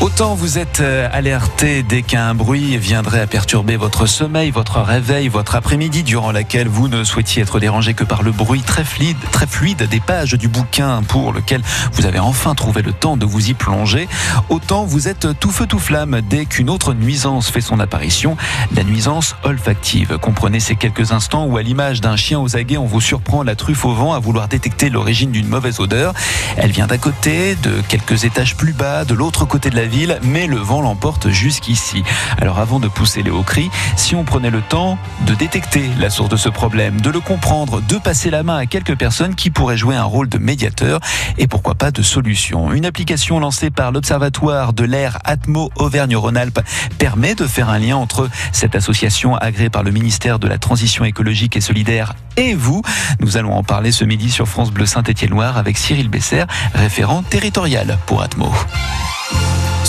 Autant 0.00 0.34
vous 0.34 0.58
êtes 0.58 0.80
euh, 0.80 1.08
alerté 1.12 1.82
dès 1.82 2.02
qu'un 2.02 2.34
bruit 2.34 2.76
viendrait 2.76 3.20
à 3.20 3.26
perturber 3.26 3.76
votre 3.76 4.06
sommeil, 4.06 4.50
votre 4.50 4.80
réveil, 4.80 5.28
votre 5.28 5.54
après-midi, 5.54 6.02
durant 6.02 6.30
laquelle 6.30 6.68
vous 6.68 6.88
ne 6.88 7.04
souhaitiez 7.04 7.42
être 7.42 7.58
dérangé 7.58 7.94
que 7.94 8.04
par 8.04 8.22
le 8.22 8.30
bruit 8.30 8.60
très 8.60 8.84
fluide, 8.84 9.16
très 9.32 9.46
fluide 9.46 9.88
des 9.88 10.00
pages 10.00 10.34
du 10.34 10.48
bouquin 10.48 11.02
pour 11.02 11.32
lequel 11.32 11.62
vous 11.92 12.06
avez 12.06 12.18
enfin 12.18 12.54
trouvé 12.54 12.82
le 12.82 12.92
temps 12.92 13.16
de 13.16 13.24
vous 13.24 13.48
y 13.48 13.54
plonger, 13.54 14.08
autant 14.50 14.84
vous 14.84 15.08
êtes 15.08 15.38
tout 15.38 15.50
feu 15.50 15.66
tout 15.66 15.78
flamme 15.78 16.20
dès 16.28 16.44
qu'une 16.44 16.70
autre 16.70 16.92
nuisance 16.92 17.48
fait 17.48 17.62
son 17.62 17.80
apparition, 17.80 18.36
la 18.74 18.82
nuisance 18.82 19.36
olfactive. 19.42 20.18
Comprenez 20.20 20.60
ces 20.60 20.76
quelques 20.76 21.12
instants 21.12 21.46
où, 21.46 21.56
à 21.56 21.62
l'image 21.62 22.00
d'un 22.00 22.16
chien 22.16 22.40
aux 22.40 22.56
aguets, 22.56 22.78
on 22.78 22.86
vous 22.86 23.00
surprend 23.00 23.42
la 23.42 23.54
truffe 23.54 23.84
au 23.84 23.94
vent 23.94 24.12
à 24.12 24.18
vouloir 24.18 24.48
détecter 24.48 24.90
l'origine 24.90 25.30
d'une 25.30 25.48
mauvaise 25.48 25.80
odeur. 25.80 26.12
Elle 26.56 26.72
vient 26.72 26.86
d'à 26.86 26.98
côté, 26.98 27.56
de 27.62 27.80
quelques 27.88 28.24
étages 28.24 28.56
plus 28.56 28.72
bas, 28.72 29.04
de 29.04 29.14
l'autre 29.14 29.44
côté 29.46 29.70
de 29.70 29.76
la 29.76 29.83
ville, 29.86 30.18
mais 30.22 30.46
le 30.46 30.56
vent 30.56 30.80
l'emporte 30.80 31.28
jusqu'ici. 31.28 32.02
Alors 32.40 32.58
avant 32.58 32.80
de 32.80 32.88
pousser 32.88 33.22
les 33.22 33.30
hauts 33.30 33.42
cris, 33.42 33.70
si 33.96 34.14
on 34.14 34.24
prenait 34.24 34.50
le 34.50 34.62
temps 34.62 34.98
de 35.26 35.34
détecter 35.34 35.90
la 35.98 36.10
source 36.10 36.28
de 36.28 36.36
ce 36.36 36.48
problème, 36.48 37.00
de 37.00 37.10
le 37.10 37.20
comprendre, 37.20 37.80
de 37.80 37.96
passer 37.96 38.30
la 38.30 38.42
main 38.42 38.56
à 38.56 38.66
quelques 38.66 38.96
personnes 38.96 39.34
qui 39.34 39.50
pourraient 39.50 39.76
jouer 39.76 39.96
un 39.96 40.04
rôle 40.04 40.28
de 40.28 40.38
médiateur 40.38 41.00
et 41.38 41.46
pourquoi 41.46 41.74
pas 41.74 41.90
de 41.90 42.02
solution. 42.02 42.72
Une 42.72 42.86
application 42.86 43.40
lancée 43.40 43.70
par 43.70 43.92
l'Observatoire 43.92 44.72
de 44.72 44.84
l'air 44.84 45.18
Atmo 45.24 45.70
Auvergne-Rhône-Alpes 45.76 46.60
permet 46.98 47.34
de 47.34 47.46
faire 47.46 47.68
un 47.68 47.78
lien 47.78 47.96
entre 47.96 48.28
cette 48.52 48.74
association 48.74 49.36
agréée 49.36 49.70
par 49.70 49.82
le 49.82 49.90
ministère 49.90 50.38
de 50.38 50.48
la 50.48 50.58
Transition 50.58 51.04
écologique 51.04 51.56
et 51.56 51.60
solidaire 51.60 52.14
et 52.36 52.54
vous. 52.54 52.82
Nous 53.20 53.36
allons 53.36 53.54
en 53.54 53.62
parler 53.62 53.92
ce 53.92 54.04
midi 54.04 54.30
sur 54.30 54.46
France 54.46 54.70
Bleu 54.70 54.86
Saint-Étienne-Loire 54.86 55.56
avec 55.56 55.78
Cyril 55.78 56.08
Besser, 56.08 56.44
référent 56.74 57.22
territorial 57.22 57.98
pour 58.06 58.22
Atmo. 58.22 58.52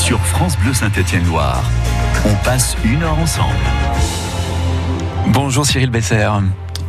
Sur 0.05 0.19
France 0.21 0.55
Bleu 0.59 0.71
Saint-Étienne-Loire, 0.71 1.63
on 2.25 2.35
passe 2.43 2.75
une 2.83 3.01
heure 3.01 3.17
ensemble. 3.17 3.55
Bonjour 5.29 5.65
Cyril 5.65 5.89
Besser. 5.89 6.29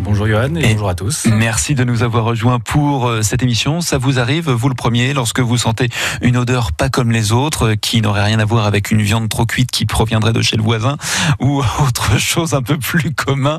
Bonjour 0.00 0.27
Johan 0.27 0.55
et, 0.56 0.64
Et- 0.70 0.73
bonjour 0.75 0.91
à 0.91 0.95
tous. 0.95 1.25
Merci 1.33 1.75
de 1.75 1.83
nous 1.83 2.03
avoir 2.03 2.25
rejoints 2.25 2.61
pour 2.61 3.08
euh, 3.08 3.23
cette 3.23 3.42
émission. 3.42 3.81
Ça 3.81 3.97
vous 3.97 4.19
arrive, 4.19 4.50
vous 4.50 4.69
le 4.69 4.75
premier, 4.75 5.14
lorsque 5.14 5.41
vous 5.41 5.56
sentez 5.56 5.89
une 6.20 6.36
odeur 6.36 6.73
pas 6.73 6.91
comme 6.91 7.11
les 7.11 7.33
autres, 7.33 7.69
euh, 7.69 7.75
qui 7.77 8.03
n'aurait 8.03 8.25
rien 8.25 8.39
à 8.39 8.45
voir 8.45 8.67
avec 8.67 8.91
une 8.91 9.00
viande 9.00 9.30
trop 9.30 9.47
cuite 9.47 9.70
qui 9.70 9.86
proviendrait 9.86 10.34
de 10.34 10.42
chez 10.42 10.58
le 10.58 10.62
voisin, 10.62 10.98
ou 11.41 11.62
autre 11.80 12.19
chose 12.19 12.53
un 12.53 12.62
peu 12.62 12.77
plus 12.77 13.14
commun, 13.14 13.58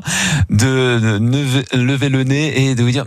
de 0.50 1.18
lever- 1.18 2.08
le 2.08 2.22
nez 2.22 2.68
et 2.70 2.74
de 2.76 2.82
vous 2.84 2.90
dire 2.92 3.04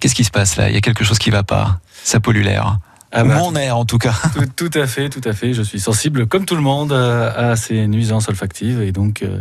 qu'est-ce 0.00 0.14
qui 0.14 0.24
se 0.24 0.30
passe 0.30 0.56
là? 0.56 0.68
Il 0.68 0.74
y 0.74 0.78
a 0.78 0.82
quelque 0.82 1.04
chose 1.04 1.18
qui 1.18 1.30
va 1.30 1.42
pas. 1.42 1.78
Ça 2.04 2.20
pollue 2.20 2.42
l'air. 2.42 2.76
Ah 3.14 3.22
bah, 3.22 3.36
Mon 3.36 3.54
air 3.54 3.76
en 3.76 3.84
tout 3.84 3.98
cas. 3.98 4.14
tout, 4.34 4.68
tout 4.68 4.78
à 4.78 4.86
fait, 4.86 5.08
tout 5.08 5.20
à 5.24 5.32
fait. 5.32 5.52
Je 5.54 5.62
suis 5.62 5.78
sensible, 5.78 6.26
comme 6.26 6.44
tout 6.44 6.56
le 6.56 6.62
monde, 6.62 6.92
à 6.92 7.54
ces 7.56 7.86
nuisances 7.86 8.28
olfactives 8.28 8.82
et 8.82 8.90
donc, 8.92 9.22
euh, 9.22 9.40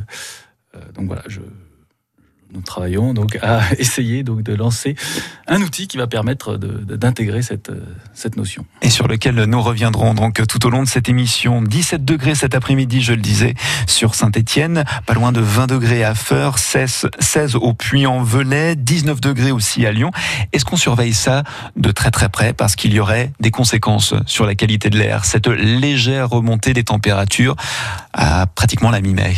euh, 0.76 0.80
donc 0.96 1.08
voilà, 1.08 1.24
je, 1.28 1.40
nous 2.54 2.62
travaillons 2.62 3.14
donc 3.14 3.38
à 3.42 3.62
essayer 3.78 4.24
donc 4.24 4.44
de 4.44 4.54
lancer 4.54 4.96
un 5.48 5.62
outil 5.62 5.88
qui 5.88 5.98
va 5.98 6.08
permettre 6.08 6.58
d'intégrer 6.58 7.42
cette, 7.42 7.70
euh, 7.70 7.84
cette 8.14 8.38
notion. 8.38 8.66
et 8.82 8.90
sur 8.90 9.08
lequel 9.08 9.36
nous 9.44 9.62
reviendrons 9.62 10.14
donc 10.14 10.46
tout 10.48 10.66
au 10.66 10.70
long 10.70 10.84
de 10.84 10.88
cette 10.88 11.10
émission. 11.10 11.62
17 11.62 12.06
degrés 12.06 12.36
cet 12.36 12.56
après-midi, 12.56 13.02
je 13.02 13.14
le 13.14 13.22
disais, 13.22 13.56
sur 13.88 14.16
Saint-Étienne, 14.16 14.84
pas 15.06 15.14
loin 15.14 15.32
de 15.32 15.42
20 15.42 15.68
degrés 15.68 16.04
à 16.04 16.16
Feur, 16.16 16.58
16, 16.60 17.10
16 17.20 17.56
au 17.56 17.74
Puy-en-Velay, 17.74 18.76
19 18.76 19.20
degrés 19.22 19.52
aussi 19.52 19.86
à 19.86 19.92
Lyon. 19.92 20.12
Est-ce 20.52 20.66
qu'on 20.66 20.78
surveille 20.78 21.14
ça 21.14 21.44
de 21.76 21.92
très 21.92 22.12
très 22.12 22.30
près 22.30 22.54
parce 22.54 22.76
qu'il 22.76 22.94
y 22.94 23.00
aurait 23.00 23.32
des 23.40 23.52
conséquences 23.52 24.14
sur 24.26 24.46
la 24.46 24.56
qualité 24.56 24.90
de 24.90 24.98
l'air, 24.98 25.26
cette 25.26 25.48
légère 25.48 26.30
remontée 26.30 26.74
des 26.74 26.84
températures 26.84 27.56
à 28.14 28.46
pratiquement 28.48 28.92
la 28.92 29.02
mi-mai 29.02 29.36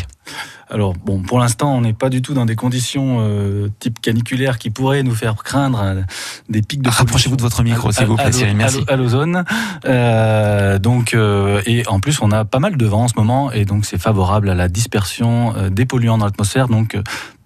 Alors 0.69 0.93
bon, 0.93 1.21
pour 1.21 1.39
l'instant, 1.39 1.75
on 1.75 1.81
n'est 1.81 1.93
pas 1.93 2.09
du 2.09 2.21
tout 2.21 2.33
dans 2.33 2.45
des 2.45 2.55
conditions 2.55 3.17
euh, 3.19 3.69
type 3.79 4.01
caniculaire 4.01 4.57
qui 4.57 4.71
pourraient 4.71 5.03
nous 5.03 5.13
faire 5.13 5.35
craindre 5.35 5.81
euh, 5.81 6.01
des 6.49 6.61
pics 6.61 6.81
de 6.81 6.89
Rapprochez-vous 6.89 7.35
de 7.35 7.41
votre 7.41 7.63
micro, 7.63 7.91
s'il 7.91 8.07
vous 8.07 8.15
plaît, 8.15 8.31
Cyril, 8.31 8.55
merci. 8.55 8.83
À 8.87 8.95
l'ozone. 8.95 9.43
Euh, 9.85 10.79
donc, 10.79 11.13
euh, 11.13 11.61
et 11.65 11.87
en 11.87 11.99
plus, 11.99 12.19
on 12.21 12.31
a 12.31 12.45
pas 12.45 12.59
mal 12.59 12.77
de 12.77 12.85
vent 12.85 13.03
en 13.03 13.07
ce 13.07 13.13
moment, 13.15 13.51
et 13.51 13.65
donc 13.65 13.85
c'est 13.85 13.99
favorable 13.99 14.49
à 14.49 14.55
la 14.55 14.67
dispersion 14.67 15.53
euh, 15.55 15.69
des 15.69 15.85
polluants 15.85 16.17
dans 16.17 16.25
l'atmosphère. 16.25 16.67
Donc, 16.67 16.95
euh, 16.95 17.03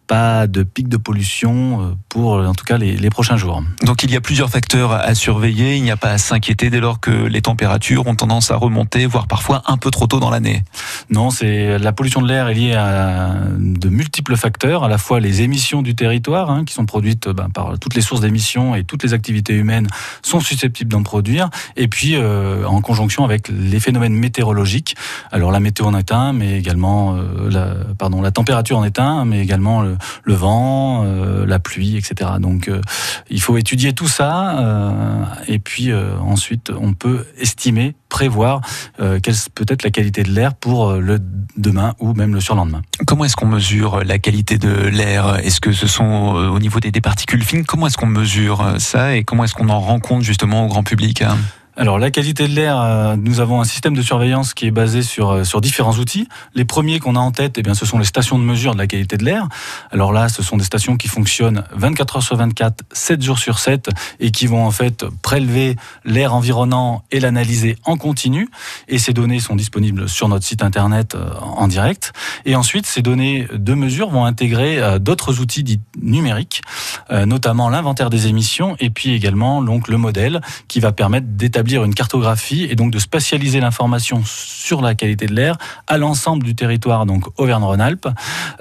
pas 0.09 0.47
de 0.47 0.64
pic 0.64 0.90
de 0.90 0.97
pollution 0.97 1.81
euh, 1.81 1.94
pour, 2.09 2.36
euh, 2.36 2.47
en 2.47 2.56
tout 2.56 2.66
cas, 2.66 2.80
les, 2.80 2.97
les 2.97 3.09
prochains 3.12 3.38
jours. 3.38 3.64
Donc 3.84 4.03
il 4.03 4.12
y 4.12 4.16
a 4.16 4.22
plusieurs 4.22 4.50
facteurs 4.50 4.92
à 4.92 5.14
surveiller, 5.14 5.78
il 5.78 5.84
n'y 5.84 5.92
a 5.92 5.97
pas 5.97 6.09
à 6.09 6.18
s'inquiéter 6.18 6.72
dès 6.72 6.80
lors 6.80 7.00
que 7.00 7.12
les 7.12 7.42
températures 7.44 8.08
ont 8.08 8.16
tendance 8.16 8.50
à 8.50 8.56
remonter, 8.56 9.06
voire 9.06 9.28
parfois 9.28 9.62
un 9.68 9.78
peu 9.78 9.92
trop 9.92 10.08
tôt 10.08 10.19
dans 10.19 10.31
l'année. 10.31 10.64
Non, 11.12 11.30
c'est 11.30 11.78
la 11.78 11.94
pollution 11.94 12.24
de 12.24 12.28
l'air 12.28 12.50
est 12.50 12.56
liée 12.56 12.74
à 12.74 13.36
de 13.59 13.90
multiples 13.90 14.36
facteurs, 14.36 14.84
à 14.84 14.88
la 14.88 14.98
fois 14.98 15.19
les 15.19 15.44
émissions 15.44 15.84
du 15.84 15.94
territoire, 15.94 16.50
hein, 16.50 16.66
qui 16.66 16.74
sont 16.74 16.88
produites 16.88 17.30
ben, 17.30 17.50
par 17.52 17.78
toutes 17.78 17.94
les 17.94 18.02
sources 18.02 18.22
d'émissions 18.22 18.74
et 18.74 18.84
toutes 18.84 19.03
les 19.03 19.14
activités 19.14 19.53
humaines 19.53 19.88
sont 20.24 20.40
susceptibles 20.40 20.92
d'en 20.92 21.03
produire, 21.03 21.52
et 21.78 21.88
puis 21.88 22.16
euh, 22.16 22.66
en 22.66 22.81
conjonction 22.81 23.25
avec 23.25 23.48
les 23.50 23.80
phénomènes 23.80 24.16
météorologiques. 24.16 24.96
Alors 25.31 25.52
la 25.52 25.59
météo 25.59 25.86
en 25.86 25.96
est 25.96 26.12
un, 26.12 26.34
mais 26.34 26.58
également 26.58 27.16
euh, 27.16 27.50
la, 27.52 27.94
pardon, 27.96 28.24
la 28.24 28.31
température 28.31 28.80
en 28.80 28.84
est 28.84 28.98
un, 28.98 29.24
mais 29.25 29.40
également 29.42 29.81
le, 29.84 29.99
le 30.24 30.34
vent, 30.34 31.04
euh, 31.06 31.46
la 31.46 31.60
pluie, 31.60 31.98
etc. 31.98 32.32
Donc 32.40 32.68
euh, 32.68 32.82
il 33.30 33.42
faut 33.42 33.58
étudier 33.58 33.94
tout 33.94 34.08
ça, 34.08 34.60
euh, 34.60 35.24
et 35.48 35.60
puis 35.60 35.92
ensuite 35.94 36.72
on 36.76 36.94
peut 36.94 37.26
estimer, 37.38 37.96
prévoir 38.10 38.62
quelle 38.98 39.36
peut 39.54 39.66
être 39.68 39.84
la 39.84 39.92
qualité 39.92 40.24
de 40.24 40.32
l'air 40.32 40.54
pour 40.54 40.94
le 40.94 41.20
demain 41.58 41.94
ou 42.00 42.14
même 42.14 42.34
le 42.34 42.40
surlendemain. 42.40 42.82
Comment 43.06 43.26
est-ce 43.26 43.36
qu'on 43.36 43.48
mesure 43.48 44.04
la 44.04 44.18
qualité 44.20 44.58
de 44.58 44.70
l'air? 44.70 45.38
Est-ce 45.44 45.62
que 45.62 45.72
ce 45.72 45.88
sont 45.88 46.04
au 46.06 46.60
niveau 46.60 46.80
des, 46.80 46.92
particules 47.02 47.44
fines? 47.44 47.66
Comment 47.66 47.88
est-ce 47.88 47.98
qu'on 47.98 48.08
mesure 48.08 48.76
ça? 48.80 49.16
Et 49.16 49.24
comment 49.24 49.44
est-ce 49.44 49.54
qu'on 49.54 49.70
en 49.70 49.80
rend 49.80 50.00
compte 50.00 50.24
justement 50.24 50.66
au 50.66 50.68
grand 50.68 50.84
public 50.84 51.22
hein? 51.22 51.38
Alors 51.80 51.98
la 51.98 52.12
qualité 52.12 52.46
de 52.50 52.54
l'air, 52.54 52.78
euh, 52.78 53.16
nous 53.16 53.40
avons 53.40 53.62
un 53.62 53.64
système 53.64 53.96
de 53.96 54.02
surveillance 54.02 54.54
qui 54.54 54.66
est 54.66 54.72
basé 54.72 55.02
sur, 55.02 55.30
euh, 55.30 55.44
sur 55.46 55.62
différents 55.62 55.94
outils. 55.94 56.28
Les 56.54 56.66
premiers 56.66 57.00
qu'on 57.00 57.16
a 57.16 57.20
en 57.20 57.32
tête, 57.32 57.58
eh 57.58 57.62
bien, 57.62 57.74
ce 57.74 57.86
sont 57.86 57.98
les 57.98 58.04
stations 58.04 58.38
de 58.38 58.44
mesure 58.44 58.74
de 58.74 58.78
la 58.78 58.86
qualité 58.86 59.16
de 59.16 59.24
l'air. 59.24 59.48
Alors 59.90 60.12
là, 60.12 60.28
ce 60.28 60.44
sont 60.44 60.58
des 60.58 60.66
stations 60.66 60.98
qui 60.98 61.08
fonctionnent 61.08 61.64
24 61.72 62.18
heures 62.18 62.24
sur 62.24 62.36
24, 62.36 62.84
7 62.92 63.22
jours 63.22 63.40
sur 63.40 63.60
7 63.60 63.92
et 64.20 64.32
qui 64.32 64.46
vont 64.46 64.66
en 64.66 64.72
fait 64.72 65.06
prélever 65.22 65.78
l'air 66.04 66.36
environnant 66.36 67.06
et 67.12 67.22
l'analyser 67.22 67.78
en 67.86 67.96
continu. 67.96 68.50
Et 68.90 68.98
ces 68.98 69.14
données 69.14 69.40
sont 69.40 69.56
disponibles 69.56 70.10
sur 70.10 70.28
notre 70.28 70.44
site 70.44 70.64
internet 70.64 71.16
euh, 71.16 71.30
en 71.40 71.70
direct. 71.70 72.12
Et 72.44 72.58
ensuite, 72.58 72.88
ces 72.88 73.02
données 73.02 73.48
de 73.54 73.74
mesure 73.74 74.10
vont 74.10 74.26
intégrer 74.26 75.00
d'autres 75.00 75.40
outils 75.40 75.64
dits 75.64 75.80
numériques, 76.02 76.62
notamment 77.10 77.70
l'inventaire 77.70 78.10
des 78.10 78.28
émissions 78.28 78.76
et 78.80 78.90
puis 78.90 79.14
également 79.14 79.62
donc 79.62 79.88
le 79.88 79.98
modèle 79.98 80.42
qui 80.68 80.80
va 80.80 80.92
permettre 80.92 81.28
d'établir 81.30 81.69
une 81.78 81.94
cartographie 81.94 82.68
et 82.69 82.75
donc 82.75 82.91
de 82.91 83.00
spatialiser 83.00 83.59
l'information 83.59 84.24
sur 84.25 84.81
la 84.81 84.96
qualité 84.96 85.28
de 85.28 85.34
l'air 85.34 85.57
à 85.88 85.97
l'ensemble 85.97 86.44
du 86.44 86.56
territoire 86.56 87.06
donc 87.06 87.25
Auvergne-Rhône-Alpes 87.38 88.07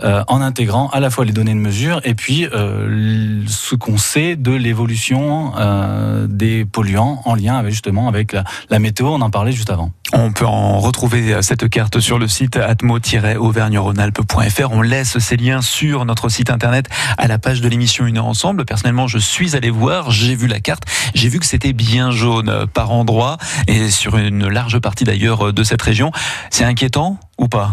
euh, 0.03 0.23
en 0.29 0.41
intégrant 0.41 0.89
à 0.91 1.01
la 1.01 1.11
fois 1.11 1.25
les 1.25 1.33
données 1.33 1.55
de 1.55 1.59
mesure 1.59 2.01
et 2.05 2.15
puis 2.15 2.47
euh, 2.47 3.43
ce 3.47 3.75
qu'on 3.75 3.97
sait 3.97 4.37
de 4.37 4.53
l'évolution 4.53 5.53
euh, 5.59 6.27
des 6.29 6.65
polluants 6.65 7.23
en 7.25 7.35
lien 7.35 7.57
avec 7.57 7.73
justement 7.73 8.09
avec 8.09 8.33
la, 8.33 8.45
la 8.71 8.79
météo 8.79 9.09
on 9.09 9.21
en 9.21 9.31
parlait 9.31 9.53
juste 9.53 9.71
avant. 9.71 9.91
On 10.15 10.33
peut 10.33 10.47
en 10.47 10.79
retrouver 10.79 11.43
cette 11.43 11.69
carte 11.69 12.01
sur 12.01 12.19
le 12.19 12.29
site 12.29 12.57
atmo-auvergne-rhône-alpes.fr. 12.57 14.71
On 14.71 14.81
laisse 14.81 15.19
ces 15.19 15.37
liens 15.37 15.61
sur 15.61 16.07
notre 16.07 16.31
site 16.31 16.51
internet 16.51 16.89
à 17.19 17.29
la 17.29 17.39
page 17.39 17.61
de 17.61 17.69
l'émission 17.69 18.07
Une 18.07 18.17
heure 18.17 18.25
ensemble. 18.25 18.65
Personnellement, 18.65 19.07
je 19.07 19.19
suis 19.19 19.55
allé 19.55 19.69
voir, 19.69 20.11
j'ai 20.11 20.35
vu 20.35 20.47
la 20.47 20.61
carte, 20.61 20.85
j'ai 21.15 21.29
vu 21.29 21.39
que 21.39 21.47
c'était 21.47 21.75
bien 21.75 22.11
jaune 22.11 22.67
par 22.73 22.93
et 23.67 23.91
sur 23.91 24.17
une 24.17 24.49
large 24.49 24.79
partie 24.79 25.05
d'ailleurs 25.05 25.49
euh, 25.49 25.53
de 25.53 25.63
cette 25.63 25.83
région. 25.83 26.11
C'est 26.51 26.65
inquiétant 26.65 27.19
ou 27.39 27.49
pas? 27.49 27.73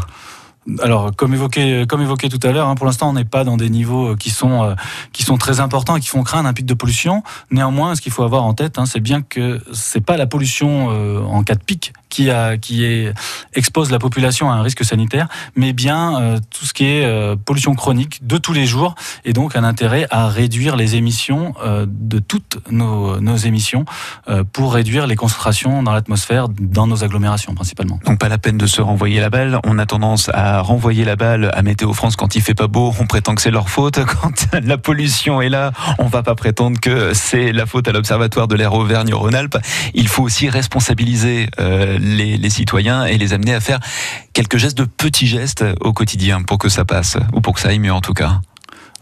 Alors, 0.82 1.16
comme 1.16 1.34
évoqué, 1.34 1.86
comme 1.88 2.02
évoqué 2.02 2.28
tout 2.28 2.40
à 2.42 2.52
l'heure, 2.52 2.68
hein, 2.68 2.76
pour 2.76 2.88
l'instant, 2.88 3.10
on 3.10 3.14
n'est 3.14 3.24
pas 3.24 3.44
dans 3.44 3.56
des 3.56 3.70
niveaux 3.70 4.14
euh, 4.14 4.16
qui 4.16 4.32
sont 4.32 4.64
euh, 4.64 5.38
très 5.38 5.60
importants 5.60 5.96
et 5.96 6.00
qui 6.00 6.08
font 6.08 6.24
craindre 6.24 6.50
un 6.50 6.54
pic 6.54 6.66
de 6.66 6.74
pollution. 6.74 7.22
Néanmoins, 7.52 7.96
ce 7.96 8.02
qu'il 8.02 8.12
faut 8.12 8.24
avoir 8.24 8.44
en 8.44 8.54
tête, 8.54 8.80
hein, 8.80 8.86
c'est 8.86 9.00
bien 9.00 9.22
que 9.22 9.62
c'est 9.74 10.02
pas 10.02 10.18
la 10.18 10.26
pollution 10.26 10.88
euh, 10.90 11.20
en 11.22 11.44
cas 11.44 11.54
de 11.54 11.64
pic 11.64 11.94
qui, 12.16 13.06
expose 13.54 13.92
la 13.92 14.00
population 14.00 14.52
à 14.52 14.56
un 14.56 14.62
risque 14.62 14.84
sanitaire, 14.84 15.28
mais 15.56 15.74
bien 15.74 16.40
tout 16.50 16.66
ce 16.66 16.74
qui 16.74 16.86
est 16.86 17.36
pollution 17.46 17.74
chronique 17.76 18.26
de 18.26 18.38
tous 18.38 18.54
les 18.54 18.66
jours, 18.66 18.96
et 19.24 19.34
donc 19.34 19.56
un 19.56 19.64
intérêt 19.64 20.08
à 20.12 20.28
réduire 20.28 20.76
les 20.76 20.96
émissions 20.96 21.54
de 21.88 22.20
toutes 22.20 22.58
nos, 22.70 23.20
nos 23.20 23.38
émissions 23.38 23.86
pour 24.54 24.74
réduire 24.74 25.08
les 25.08 25.16
concentrations 25.16 25.84
dans 25.84 25.94
l'atmosphère, 25.94 26.48
dans 26.50 26.88
nos 26.88 27.04
agglomérations 27.04 27.54
principalement. 27.54 28.00
Donc 28.06 28.20
pas 28.20 28.30
la 28.30 28.38
peine 28.38 28.58
de 28.58 28.66
se 28.66 28.82
renvoyer 28.82 29.20
la 29.20 29.30
balle. 29.30 29.60
On 29.66 29.78
a 29.80 29.86
tendance 29.86 30.30
à 30.34 30.62
renvoyer 30.62 31.06
la 31.06 31.16
balle 31.16 31.52
à 31.54 31.62
Météo 31.62 31.94
France 31.94 32.16
quand 32.16 32.36
il 32.36 32.42
fait 32.42 32.54
pas 32.54 32.68
beau. 32.68 32.94
On 33.00 33.08
prétend 33.08 33.36
que 33.36 33.42
c'est 33.42 33.52
leur 33.52 33.70
faute. 33.70 34.00
Quand 34.22 34.48
la 34.64 34.78
pollution 34.78 35.42
est 35.42 35.50
là, 35.50 35.72
on 36.00 36.06
va 36.06 36.24
pas 36.24 36.36
prétendre 36.36 36.80
que 36.80 37.14
c'est 37.14 37.52
la 37.52 37.66
faute 37.66 37.88
à 37.88 37.92
l'Observatoire 37.92 38.48
de 38.48 38.56
l'air 38.56 38.74
Auvergne-Rhône-Alpes. 38.74 39.58
Il 39.94 40.08
faut 40.08 40.24
aussi 40.24 40.50
responsabiliser 40.50 41.50
euh, 41.60 41.98
les, 42.06 42.50
citoyens 42.50 43.06
et 43.06 43.18
les 43.18 43.34
amener 43.34 43.54
à 43.54 43.60
faire 43.60 43.80
quelques 44.34 44.58
gestes 44.58 44.78
de 44.78 44.86
petits 44.86 45.28
gestes 45.28 45.66
au 45.82 45.94
quotidien 45.94 46.44
pour 46.44 46.58
que 46.58 46.70
ça 46.70 46.86
passe 46.86 47.18
ou 47.34 47.42
pour 47.42 47.54
que 47.54 47.60
ça 47.60 47.70
aille 47.70 47.80
mieux 47.80 47.94
en 47.94 48.02
tout 48.02 48.14
cas. 48.14 48.42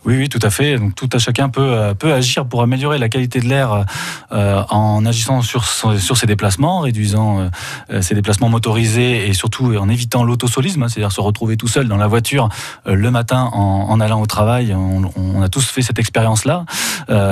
Oui, 0.06 0.18
oui, 0.18 0.28
tout 0.28 0.40
à 0.42 0.50
fait. 0.50 0.78
Donc 0.78 0.96
tout 0.96 1.10
à 1.14 1.18
chacun 1.18 1.48
peut, 1.48 1.62
euh, 1.62 1.94
peut 1.94 2.14
agir 2.14 2.46
pour 2.46 2.62
améliorer 2.62 2.98
la 2.98 3.08
qualité 3.08 3.40
de 3.40 3.48
l'air 3.48 3.86
euh, 4.34 4.62
en 4.70 5.06
agissant 5.06 5.42
sur, 5.42 5.66
sur 5.66 6.18
ses 6.18 6.28
déplacements, 6.28 6.82
réduisant 6.82 7.50
euh, 7.90 8.02
ses 8.02 8.14
déplacements 8.14 8.50
motorisés 8.50 9.30
et 9.30 9.34
surtout 9.34 9.74
en 9.78 9.88
évitant 9.88 10.26
l'autosolisme, 10.26 10.84
hein, 10.84 10.90
c'est-à-dire 10.90 11.14
se 11.14 11.22
retrouver 11.22 11.56
tout 11.56 11.70
seul 11.70 11.88
dans 11.88 11.96
la 11.96 12.08
voiture 12.08 12.50
le 12.86 13.12
matin 13.12 13.50
en, 13.54 14.00
allant 14.02 14.22
au 14.22 14.26
travail. 14.26 14.76
On, 14.76 15.42
a 15.42 15.50
tous 15.50 15.66
fait 15.66 15.82
cette 15.82 16.00
expérience-là. 16.00 16.66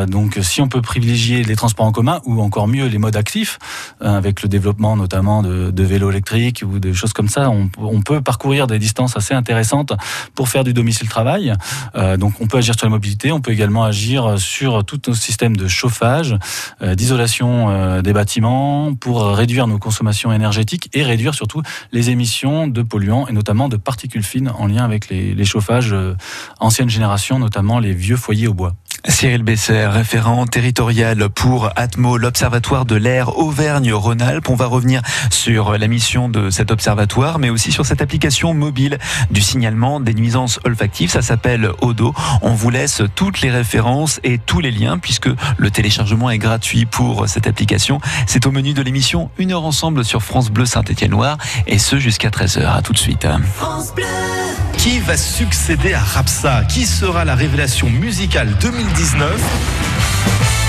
Donc 0.07 0.38
si 0.41 0.62
on 0.62 0.68
peut 0.68 0.81
privilégier 0.81 1.44
les 1.44 1.56
transports 1.56 1.85
en 1.85 1.91
commun 1.91 2.19
ou 2.25 2.41
encore 2.41 2.68
mieux 2.68 2.88
les 2.88 2.97
modes 2.97 3.15
actifs, 3.15 3.59
avec 4.01 4.41
le 4.41 4.50
développement 4.50 4.95
notamment 4.95 5.41
de, 5.41 5.71
de 5.71 5.83
vélos 5.83 6.12
électriques 6.12 6.63
ou 6.65 6.79
des 6.79 6.94
choses 6.94 7.13
comme 7.13 7.29
ça, 7.29 7.50
on, 7.50 7.69
on, 7.77 8.01
peut 8.01 8.21
parcourir 8.21 8.68
des 8.68 8.79
distances 8.79 9.18
assez 9.18 9.33
intéressantes 9.33 9.94
pour 10.35 10.50
faire 10.50 10.63
du 10.63 10.73
domicile-travail. 10.73 11.53
donc 12.18 12.33
on 12.39 12.47
peut 12.47 12.61
sur 12.62 12.86
la 12.86 12.90
mobilité, 12.90 13.31
on 13.31 13.42
peut 13.42 13.52
également 13.52 13.84
agir 13.84 14.40
sur 14.40 14.84
tout 14.86 15.02
nos 15.08 15.13
système 15.13 15.56
de 15.56 15.68
chauffage, 15.68 16.36
euh, 16.81 16.96
d'isolation 16.96 17.69
euh, 17.69 18.02
des 18.02 18.13
bâtiments 18.13 18.94
pour 18.94 19.25
réduire 19.28 19.68
nos 19.68 19.78
consommations 19.78 20.31
énergétiques 20.31 20.90
et 20.94 21.04
réduire 21.04 21.34
surtout 21.34 21.62
les 21.92 22.10
émissions 22.10 22.68
de 22.68 22.81
polluants 22.81 23.28
et 23.28 23.34
notamment 23.34 23.69
de 23.69 23.78
particules 23.78 24.24
fines 24.24 24.52
en 24.58 24.68
lien 24.68 24.84
avec 24.84 25.10
les, 25.10 25.34
les 25.34 25.46
chauffages 25.46 25.94
euh, 25.94 26.16
ancienne 26.60 26.90
génération, 26.90 27.40
notamment 27.40 27.80
les 27.80 27.94
vieux 27.94 28.18
foyers 28.18 28.48
au 28.48 28.54
bois. 28.54 28.75
Cyril 29.07 29.42
Besser, 29.44 29.88
référent 29.88 30.45
territorial 30.45 31.30
pour 31.30 31.69
Atmo, 31.75 32.18
l'Observatoire 32.18 32.86
de 32.86 32.95
l'air 32.95 33.38
Auvergne-Rhône-Alpes. 33.38 34.50
On 34.50 34.56
va 34.56 34.68
revenir 34.68 35.01
sur 35.30 35.77
la 35.77 35.88
mission 35.88 36.30
de 36.30 36.50
cet 36.50 36.71
observatoire, 36.71 37.39
mais 37.39 37.50
aussi 37.50 37.71
sur 37.71 37.86
cette 37.86 38.01
application 38.01 38.53
mobile 38.53 39.00
du 39.31 39.42
signalement 39.42 40.00
des 40.00 40.13
nuisances 40.13 40.59
olfactives. 40.65 41.09
Ça 41.09 41.21
s'appelle 41.21 41.71
Odo. 41.81 42.13
On 42.42 42.53
vous 42.53 42.69
laisse 42.69 43.01
toutes 43.15 43.42
les 43.42 43.50
références 43.50 44.19
et 44.24 44.38
tous 44.38 44.59
les 44.59 44.71
liens, 44.71 45.00
puisque 45.00 45.30
le 45.57 45.71
téléchargement 45.71 46.30
est 46.30 46.38
gratuit 46.38 46.86
pour 46.86 47.27
cette 47.27 47.47
application. 47.47 48.00
C'est 48.27 48.45
au 48.45 48.51
menu 48.51 48.74
de 48.74 48.81
l'émission 48.81 49.31
Une 49.38 49.51
heure 49.51 49.65
ensemble 49.65 50.06
sur 50.06 50.21
France 50.21 50.51
Bleu 50.51 50.65
Saint-Étienne-Loire, 50.65 51.38
et 51.65 51.80
ce 51.80 51.97
jusqu'à 51.97 52.30
13h. 52.30 52.77
À 52.77 52.81
tout 52.81 52.94
de 52.94 53.00
suite. 53.00 53.27
France 53.56 53.94
Bleu. 53.95 54.06
Qui 54.81 54.98
va 54.98 55.16
succéder 55.16 55.94
à 55.94 56.00
Rapsa? 56.00 56.63
Qui 56.63 56.88
sera 56.88 57.24
la 57.24 57.36
révélation 57.36 57.88
musicale 57.88 58.50
2019 58.60 60.61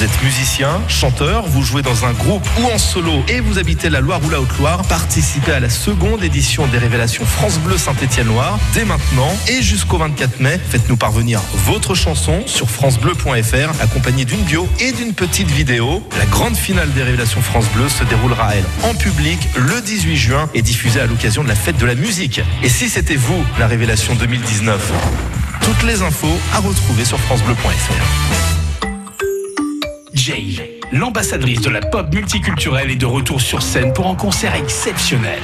vous 0.00 0.06
êtes 0.06 0.22
musicien, 0.22 0.80
chanteur, 0.88 1.46
vous 1.46 1.62
jouez 1.62 1.82
dans 1.82 2.06
un 2.06 2.12
groupe 2.12 2.46
ou 2.58 2.64
en 2.72 2.78
solo 2.78 3.22
et 3.28 3.40
vous 3.40 3.58
habitez 3.58 3.90
la 3.90 4.00
Loire 4.00 4.20
ou 4.24 4.30
la 4.30 4.40
Haute-Loire, 4.40 4.80
participez 4.88 5.52
à 5.52 5.60
la 5.60 5.68
seconde 5.68 6.24
édition 6.24 6.66
des 6.68 6.78
révélations 6.78 7.26
France 7.26 7.58
Bleu 7.58 7.76
Saint-Étienne-Loire 7.76 8.58
dès 8.72 8.86
maintenant 8.86 9.30
et 9.48 9.60
jusqu'au 9.60 9.98
24 9.98 10.40
mai. 10.40 10.58
Faites-nous 10.70 10.96
parvenir 10.96 11.42
votre 11.66 11.94
chanson 11.94 12.44
sur 12.46 12.70
francebleu.fr 12.70 13.82
accompagnée 13.82 14.24
d'une 14.24 14.40
bio 14.40 14.66
et 14.78 14.92
d'une 14.92 15.12
petite 15.12 15.50
vidéo. 15.50 16.02
La 16.18 16.24
grande 16.24 16.56
finale 16.56 16.90
des 16.94 17.02
révélations 17.02 17.42
France 17.42 17.66
Bleu 17.74 17.90
se 17.90 18.04
déroulera 18.04 18.54
elle 18.54 18.64
en 18.88 18.94
public 18.94 19.38
le 19.54 19.82
18 19.82 20.16
juin 20.16 20.48
et 20.54 20.62
diffusée 20.62 21.00
à 21.00 21.06
l'occasion 21.06 21.42
de 21.42 21.48
la 21.48 21.54
fête 21.54 21.76
de 21.76 21.84
la 21.84 21.94
musique. 21.94 22.40
Et 22.62 22.70
si 22.70 22.88
c'était 22.88 23.16
vous 23.16 23.44
la 23.58 23.66
révélation 23.66 24.14
2019 24.14 24.92
Toutes 25.60 25.82
les 25.82 26.00
infos 26.00 26.38
à 26.54 26.60
retrouver 26.60 27.04
sur 27.04 27.18
francebleu.fr. 27.18 28.59
Jay, 30.14 30.80
l'ambassadrice 30.92 31.60
de 31.60 31.70
la 31.70 31.80
pop 31.80 32.12
multiculturelle 32.12 32.90
est 32.90 32.96
de 32.96 33.06
retour 33.06 33.40
sur 33.40 33.62
scène 33.62 33.92
pour 33.92 34.06
un 34.06 34.14
concert 34.14 34.54
exceptionnel. 34.54 35.38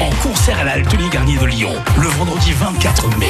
En 0.00 0.10
concert 0.22 0.58
à 0.58 0.64
la 0.64 0.80
Garnier 0.80 1.38
de 1.38 1.46
Lyon, 1.46 1.72
le 2.00 2.08
vendredi 2.08 2.52
24 2.52 3.18
mai. 3.18 3.26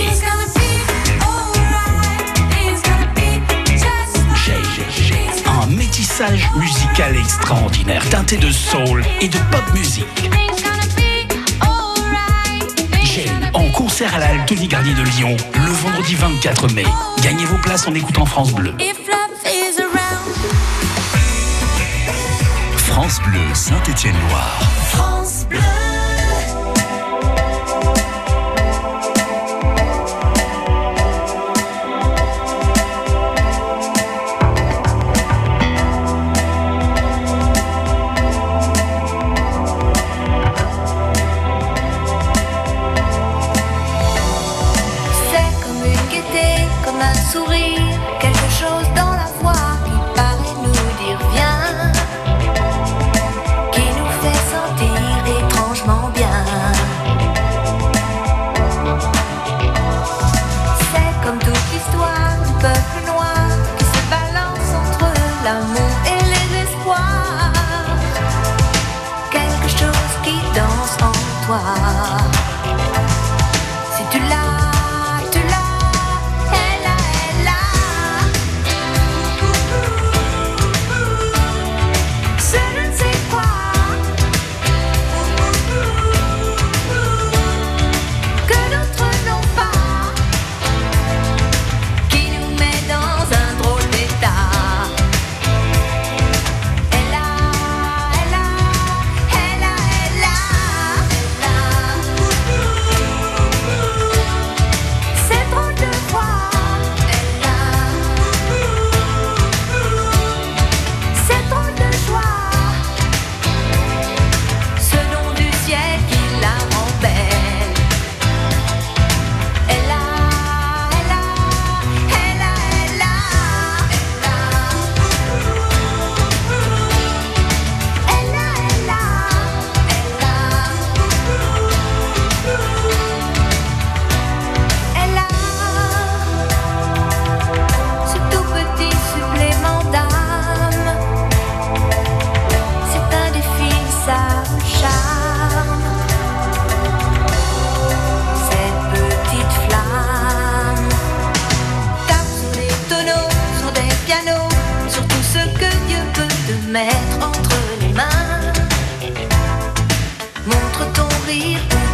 Un 5.46 5.66
métissage 5.68 6.48
musical 6.56 7.16
extraordinaire, 7.16 8.08
teinté 8.10 8.36
de 8.36 8.50
soul 8.50 9.04
et 9.20 9.28
de 9.28 9.38
pop 9.50 9.74
musique. 9.74 10.30
Concert 13.74 14.14
à 14.14 14.18
la 14.18 14.36
Garnier 14.68 14.94
de 14.94 15.02
Lyon 15.02 15.36
le 15.54 15.70
vendredi 15.70 16.14
24 16.14 16.72
mai. 16.72 16.84
Gagnez 17.22 17.44
vos 17.44 17.58
places 17.58 17.86
en 17.88 17.94
écoutant 17.94 18.24
France 18.24 18.52
Bleu. 18.52 18.72
France 22.76 23.20
Bleu 23.22 23.40
Saint-Étienne-Loire. 23.52 25.13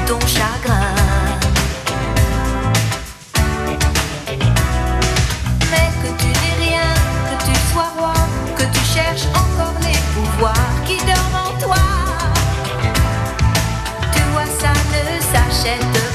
Ton 0.06 0.18
chagrin. 0.26 0.94
Mais 5.70 5.90
que 6.02 6.10
tu 6.20 6.26
n'es 6.26 6.68
rien, 6.68 6.94
que 7.28 7.44
tu 7.44 7.54
sois 7.72 7.92
roi, 7.96 8.14
que 8.56 8.64
tu 8.64 8.84
cherches 8.84 9.28
encore 9.28 9.74
les 9.82 9.98
pouvoirs 10.14 10.74
qui 10.84 10.96
dorment 10.98 11.46
en 11.46 11.60
toi. 11.60 11.84
Tu 14.12 14.22
vois, 14.32 14.46
ça 14.60 14.72
ne 14.92 15.20
s'achète 15.20 15.92
pas. 15.92 16.09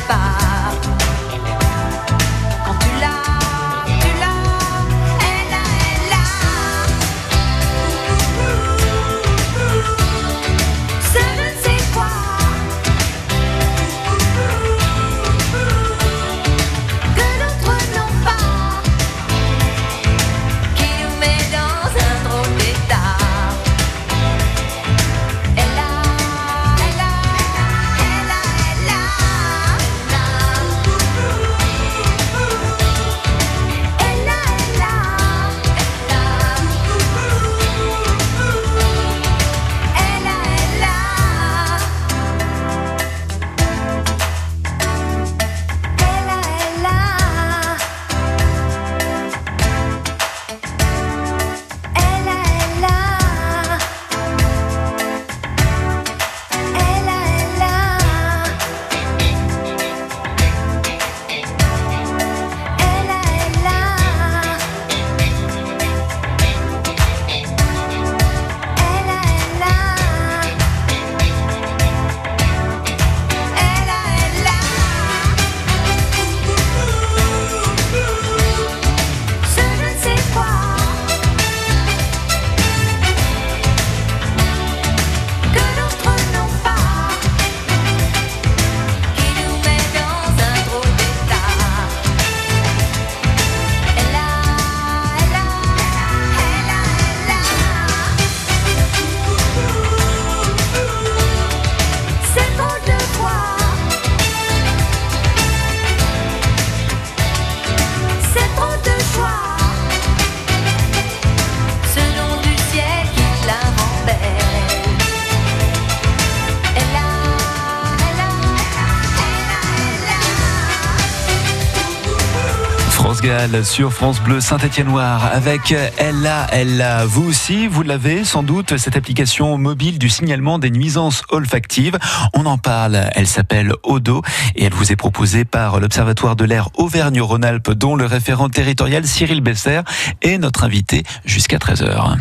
Sur 123.64 123.94
France 123.94 124.22
Bleu 124.22 124.42
Saint-Étienne-Noir 124.42 125.30
avec 125.32 125.74
Ella 125.98 126.48
Ella. 126.52 127.06
Vous 127.06 127.30
aussi, 127.30 127.68
vous 127.68 127.84
l'avez 127.84 128.24
sans 128.24 128.44
doute, 128.44 128.78
cette 128.78 128.98
application 128.98 129.58
mobile 129.58 130.00
du 130.00 130.10
signalement 130.10 130.58
des 130.58 130.72
nuisances 130.72 131.22
olfactives. 131.30 131.98
On 132.34 132.46
en 132.46 132.58
parle, 132.58 133.10
elle 133.14 133.28
s'appelle 133.28 133.74
Odo 133.84 134.24
et 134.56 134.66
elle 134.66 134.74
vous 134.74 134.92
est 134.92 134.96
proposée 134.96 135.46
par 135.46 135.80
l'Observatoire 135.80 136.36
de 136.36 136.46
l'air 136.46 136.70
Auvergne-Rhône-Alpes 136.76 137.72
dont 137.72 137.96
le 137.96 138.06
référent 138.06 138.50
territorial 138.50 139.06
Cyril 139.06 139.42
Besser 139.42 139.82
est 140.22 140.38
notre 140.38 140.64
invité 140.64 141.04
jusqu'à 141.26 141.58
13h. 141.58 142.18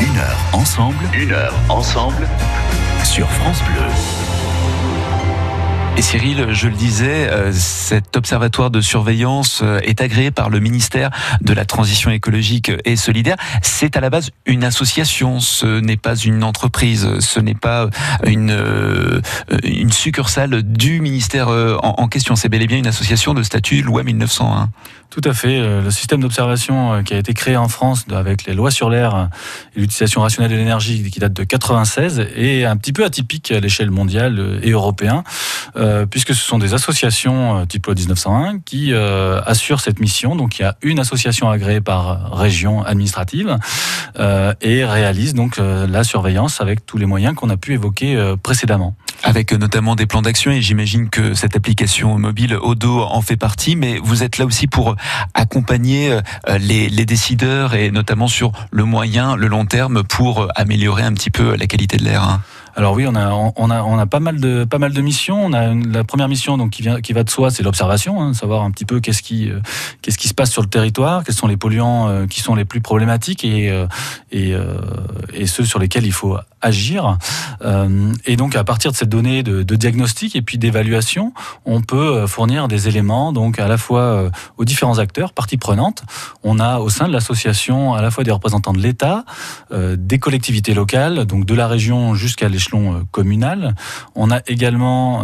Une 0.00 0.18
heure 0.18 0.38
ensemble, 0.52 1.04
une 1.14 1.32
heure 1.32 1.54
ensemble 1.68 2.26
sur 3.04 3.30
France 3.30 3.62
Bleu. 3.64 4.31
Et 5.94 6.00
Cyril, 6.00 6.46
je 6.52 6.68
le 6.68 6.74
disais, 6.74 7.28
euh, 7.28 7.52
cet 7.52 8.16
observatoire 8.16 8.70
de 8.70 8.80
surveillance 8.80 9.60
euh, 9.62 9.78
est 9.82 10.00
agréé 10.00 10.30
par 10.30 10.48
le 10.48 10.58
ministère 10.58 11.10
de 11.42 11.52
la 11.52 11.66
Transition 11.66 12.10
écologique 12.10 12.72
et 12.86 12.96
solidaire. 12.96 13.36
C'est 13.60 13.94
à 13.94 14.00
la 14.00 14.08
base 14.08 14.30
une 14.46 14.64
association, 14.64 15.38
ce 15.38 15.80
n'est 15.80 15.98
pas 15.98 16.16
une 16.16 16.44
entreprise, 16.44 17.18
ce 17.20 17.40
n'est 17.40 17.54
pas 17.54 17.90
une, 18.24 18.52
euh, 18.52 19.20
une 19.64 19.92
succursale 19.92 20.62
du 20.62 21.02
ministère 21.02 21.48
en, 21.48 22.08
question. 22.08 22.36
C'est 22.36 22.48
bel 22.48 22.62
et 22.62 22.66
bien 22.66 22.78
une 22.78 22.86
association 22.86 23.34
de 23.34 23.42
statut 23.42 23.82
loi 23.82 24.02
1901. 24.02 24.70
Tout 25.10 25.20
à 25.24 25.34
fait. 25.34 25.60
Le 25.60 25.90
système 25.90 26.22
d'observation 26.22 27.02
qui 27.02 27.12
a 27.12 27.18
été 27.18 27.34
créé 27.34 27.54
en 27.54 27.68
France 27.68 28.06
avec 28.10 28.46
les 28.46 28.54
lois 28.54 28.70
sur 28.70 28.88
l'air 28.88 29.28
et 29.76 29.80
l'utilisation 29.80 30.22
rationnelle 30.22 30.50
de 30.50 30.56
l'énergie 30.56 31.10
qui 31.10 31.20
date 31.20 31.34
de 31.34 31.44
96 31.44 32.28
est 32.34 32.64
un 32.64 32.78
petit 32.78 32.94
peu 32.94 33.04
atypique 33.04 33.52
à 33.52 33.60
l'échelle 33.60 33.90
mondiale 33.90 34.60
et 34.62 34.70
européenne, 34.70 35.22
euh, 35.82 36.06
puisque 36.06 36.34
ce 36.34 36.42
sont 36.42 36.58
des 36.58 36.74
associations 36.74 37.58
euh, 37.58 37.64
type 37.64 37.86
loi 37.86 37.94
1901 37.94 38.60
qui 38.60 38.92
euh, 38.92 39.40
assurent 39.44 39.80
cette 39.80 40.00
mission. 40.00 40.36
Donc 40.36 40.58
il 40.58 40.62
y 40.62 40.64
a 40.64 40.76
une 40.82 41.00
association 41.00 41.50
agréée 41.50 41.80
par 41.80 42.32
région 42.32 42.82
administrative 42.84 43.58
euh, 44.18 44.54
et 44.60 44.84
réalise 44.84 45.34
donc 45.34 45.58
la 45.58 46.04
surveillance 46.04 46.60
avec 46.60 46.86
tous 46.86 46.98
les 46.98 47.06
moyens 47.06 47.34
qu'on 47.34 47.50
a 47.50 47.56
pu 47.56 47.74
évoquer 47.74 48.34
précédemment. 48.42 48.94
Avec 49.22 49.52
notamment 49.52 49.94
des 49.94 50.06
plans 50.06 50.22
d'action 50.22 50.50
et 50.50 50.62
j'imagine 50.62 51.08
que 51.08 51.34
cette 51.34 51.56
application 51.56 52.18
mobile 52.18 52.56
Odo 52.60 53.00
en 53.00 53.20
fait 53.20 53.36
partie, 53.36 53.76
mais 53.76 53.98
vous 54.02 54.22
êtes 54.22 54.38
là 54.38 54.44
aussi 54.44 54.66
pour 54.66 54.96
accompagner 55.34 56.18
les, 56.58 56.88
les 56.88 57.04
décideurs 57.04 57.74
et 57.74 57.90
notamment 57.90 58.28
sur 58.28 58.52
le 58.70 58.84
moyen, 58.84 59.36
le 59.36 59.46
long 59.48 59.66
terme 59.66 60.02
pour 60.02 60.48
améliorer 60.54 61.02
un 61.02 61.12
petit 61.12 61.30
peu 61.30 61.56
la 61.56 61.66
qualité 61.66 61.96
de 61.96 62.04
l'air. 62.04 62.40
Alors 62.74 62.94
oui, 62.94 63.04
on 63.06 63.14
a, 63.14 63.30
on 63.56 63.70
a, 63.70 63.82
on 63.82 63.98
a 63.98 64.06
pas 64.06 64.20
mal 64.20 64.40
de, 64.40 64.64
pas 64.64 64.78
mal 64.78 64.92
de 64.92 65.00
missions. 65.02 65.44
On 65.44 65.52
a 65.52 65.66
une- 65.66 65.92
la 65.92 66.04
première 66.04 66.28
mission 66.28 66.56
donc 66.56 66.70
qui 66.70 66.82
vient, 66.82 67.00
qui 67.00 67.12
va 67.12 67.22
de 67.22 67.30
soi, 67.30 67.50
c'est 67.50 67.62
l'observation, 67.62 68.22
hein, 68.22 68.32
savoir 68.34 68.62
un 68.62 68.70
petit 68.70 68.86
peu 68.86 69.00
qu'est-ce 69.00 69.22
qui, 69.22 69.50
euh, 69.50 69.60
qu'est-ce 70.00 70.16
qui 70.18 70.28
se 70.28 70.34
passe 70.34 70.50
sur 70.50 70.62
le 70.62 70.68
territoire, 70.68 71.22
quels 71.24 71.34
sont 71.34 71.46
les 71.48 71.58
polluants 71.58 72.08
euh, 72.08 72.26
qui 72.26 72.40
sont 72.40 72.54
les 72.54 72.64
plus 72.64 72.80
problématiques 72.80 73.44
et, 73.44 73.70
euh, 73.70 73.86
et, 74.30 74.54
euh, 74.54 74.76
et 75.34 75.46
ceux 75.46 75.64
sur 75.64 75.78
lesquels 75.78 76.06
il 76.06 76.12
faut 76.12 76.36
agir. 76.62 77.18
Euh, 77.62 78.12
et 78.24 78.36
donc 78.36 78.56
à 78.56 78.64
partir 78.64 78.92
de 78.92 78.96
cette 78.96 79.08
donnée 79.08 79.42
de, 79.42 79.62
diagnostic 79.62 80.36
et 80.36 80.42
puis 80.42 80.58
d'évaluation, 80.58 81.32
on 81.64 81.82
peut 81.82 81.96
euh, 81.96 82.26
fournir 82.26 82.68
des 82.68 82.88
éléments 82.88 83.32
donc 83.32 83.58
à 83.58 83.68
la 83.68 83.76
fois 83.76 84.00
euh, 84.00 84.30
aux 84.56 84.64
différents 84.64 84.98
acteurs, 84.98 85.32
parties 85.32 85.56
prenantes. 85.56 86.04
On 86.42 86.58
a 86.58 86.78
au 86.78 86.88
sein 86.88 87.08
de 87.08 87.12
l'association 87.12 87.94
à 87.94 88.02
la 88.02 88.10
fois 88.10 88.24
des 88.24 88.30
représentants 88.30 88.72
de 88.72 88.80
l'État, 88.80 89.24
des 89.72 90.18
collectivités 90.18 90.74
locales, 90.74 91.24
donc 91.24 91.44
de 91.44 91.54
la 91.54 91.66
région 91.66 92.14
jusqu'à 92.14 92.48
l'échelon 92.48 93.06
communal. 93.10 93.74
On 94.14 94.30
a 94.30 94.40
également 94.46 95.22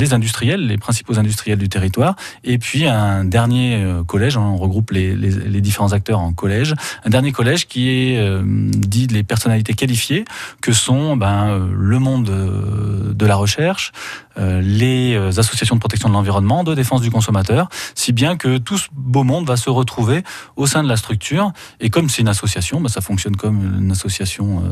les 0.00 0.14
industriels, 0.14 0.66
les 0.66 0.78
principaux 0.78 1.18
industriels 1.18 1.58
du 1.58 1.68
territoire, 1.68 2.16
et 2.42 2.58
puis 2.58 2.86
un 2.86 3.24
dernier 3.24 3.76
euh, 3.76 4.02
collège, 4.02 4.36
on 4.36 4.56
regroupe 4.56 4.90
les, 4.92 5.14
différents 5.60 5.92
acteurs 5.92 6.20
en 6.20 6.32
collège, 6.32 6.74
un 7.04 7.10
dernier 7.10 7.32
collège 7.32 7.68
qui 7.68 7.90
est 7.90 8.18
euh, 8.18 8.42
dit 8.44 9.06
les 9.06 9.22
personnalités 9.22 9.74
qualifiées, 9.74 10.24
que 10.62 10.72
sont 10.72 11.16
ben, 11.16 11.48
euh, 11.48 11.68
le 11.76 11.98
monde 11.98 12.24
de 12.24 13.26
la 13.26 13.36
recherche, 13.36 13.92
les 14.36 15.16
associations 15.38 15.74
de 15.74 15.80
protection 15.80 16.08
de 16.08 16.14
l'environnement, 16.14 16.64
de 16.64 16.74
défense 16.74 17.02
du 17.02 17.10
consommateur, 17.10 17.68
si 17.94 18.12
bien 18.12 18.36
que 18.36 18.56
tout 18.56 18.78
ce 18.78 18.88
beau 18.92 19.22
monde 19.22 19.46
va 19.46 19.58
se 19.58 19.68
retrouver 19.68 20.22
au 20.56 20.66
sein 20.66 20.82
de 20.82 20.88
la 20.88 20.96
structure. 20.96 21.52
Et 21.78 21.90
comme 21.90 22.08
c'est 22.08 22.22
une 22.22 22.28
association, 22.28 22.80
ben, 22.80 22.88
ça 22.88 23.02
fonctionne 23.02 23.36
comme 23.36 23.82
une 23.82 23.90
association 23.90 24.62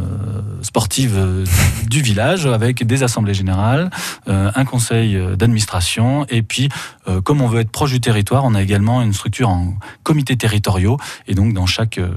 sportive 0.62 1.44
du 1.87 2.00
village, 2.00 2.47
avec 2.47 2.87
des 2.87 3.02
assemblées 3.02 3.35
générales, 3.35 3.90
un 4.26 4.64
conseil 4.64 5.17
euh, 5.18 5.37
d'administration, 5.37 6.26
et 6.28 6.42
puis 6.42 6.68
euh, 7.06 7.20
comme 7.20 7.40
on 7.40 7.48
veut 7.48 7.60
être 7.60 7.70
proche 7.70 7.92
du 7.92 8.00
territoire, 8.00 8.44
on 8.44 8.54
a 8.54 8.62
également 8.62 9.02
une 9.02 9.12
structure 9.12 9.48
en 9.48 9.75
comités 10.02 10.37
territoriaux, 10.37 10.98
et 11.26 11.34
donc 11.34 11.52
dans 11.52 11.66
chaque 11.66 11.98
euh, 11.98 12.10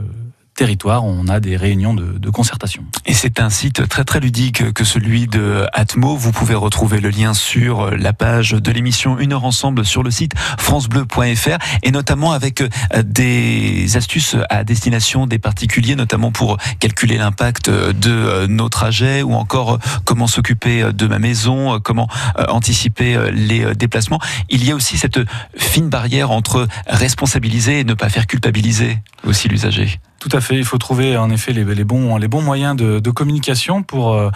territoire, 0.55 1.05
on 1.05 1.27
a 1.27 1.39
des 1.39 1.58
réunions 1.58 1.93
de, 1.93 2.17
de 2.17 2.29
concertation. 2.29 2.84
Et 3.05 3.13
c'est 3.13 3.39
un 3.39 3.50
site 3.50 3.88
très 3.88 4.03
très 4.03 4.20
ludique 4.20 4.74
que 4.74 4.84
celui 4.84 5.27
de 5.27 5.65
Atmo. 5.74 6.15
Vous 6.15 6.31
pouvez 6.31 6.55
retrouver 6.55 7.00
le 7.00 7.10
lien 7.10 7.34
sur 7.34 7.91
la 7.91 8.13
page 8.13 8.51
de 8.51 8.72
l'émission 8.72 9.17
Une 9.17 9.34
heure 9.34 9.46
ensemble 9.46 9.86
sur 9.86 10.03
le 10.03 10.12
site 10.12 10.34
francebleu.fr 10.38 11.58
et 11.84 11.91
notamment 11.91 12.34
avec 12.34 12.63
des 13.03 13.98
astuces 13.98 14.36
à 14.50 14.63
destination 14.63 15.25
des 15.25 15.39
particuliers, 15.39 15.96
notamment 15.96 16.31
pour 16.31 16.58
calculer 16.79 17.17
l'impact 17.17 17.70
de 17.70 18.46
nos 18.48 18.70
trajets 18.70 19.24
ou 19.24 19.34
encore 19.34 19.79
comment 20.05 20.27
s'occuper 20.27 20.91
de 20.93 21.08
ma 21.08 21.20
maison, 21.20 21.79
comment 21.79 22.08
anticiper 22.50 23.31
les 23.31 23.74
déplacements. 23.75 24.20
Il 24.50 24.63
y 24.65 24.72
a 24.72 24.75
aussi 24.75 24.98
cette 24.98 25.20
fine 25.58 25.89
barrière 25.89 26.31
entre 26.31 26.67
responsabiliser 26.88 27.79
et 27.79 27.84
ne 27.84 27.93
pas 27.93 28.10
faire 28.10 28.27
culpabiliser 28.27 29.00
aussi 29.24 29.48
l'usager. 29.48 30.00
Tout 30.22 30.30
à 30.34 30.40
fait. 30.40 30.56
Il 30.56 30.66
faut 30.66 30.78
trouver 30.78 31.18
en 31.18 31.32
effet 31.32 31.51
les, 31.51 31.84
bons, 31.84 32.16
les 32.18 32.28
bons 32.28 32.44
moyens 32.44 32.75
de, 32.75 33.00
de 33.00 33.10
communication 33.10 33.82
pour 33.82 34.13
euh, 34.13 34.30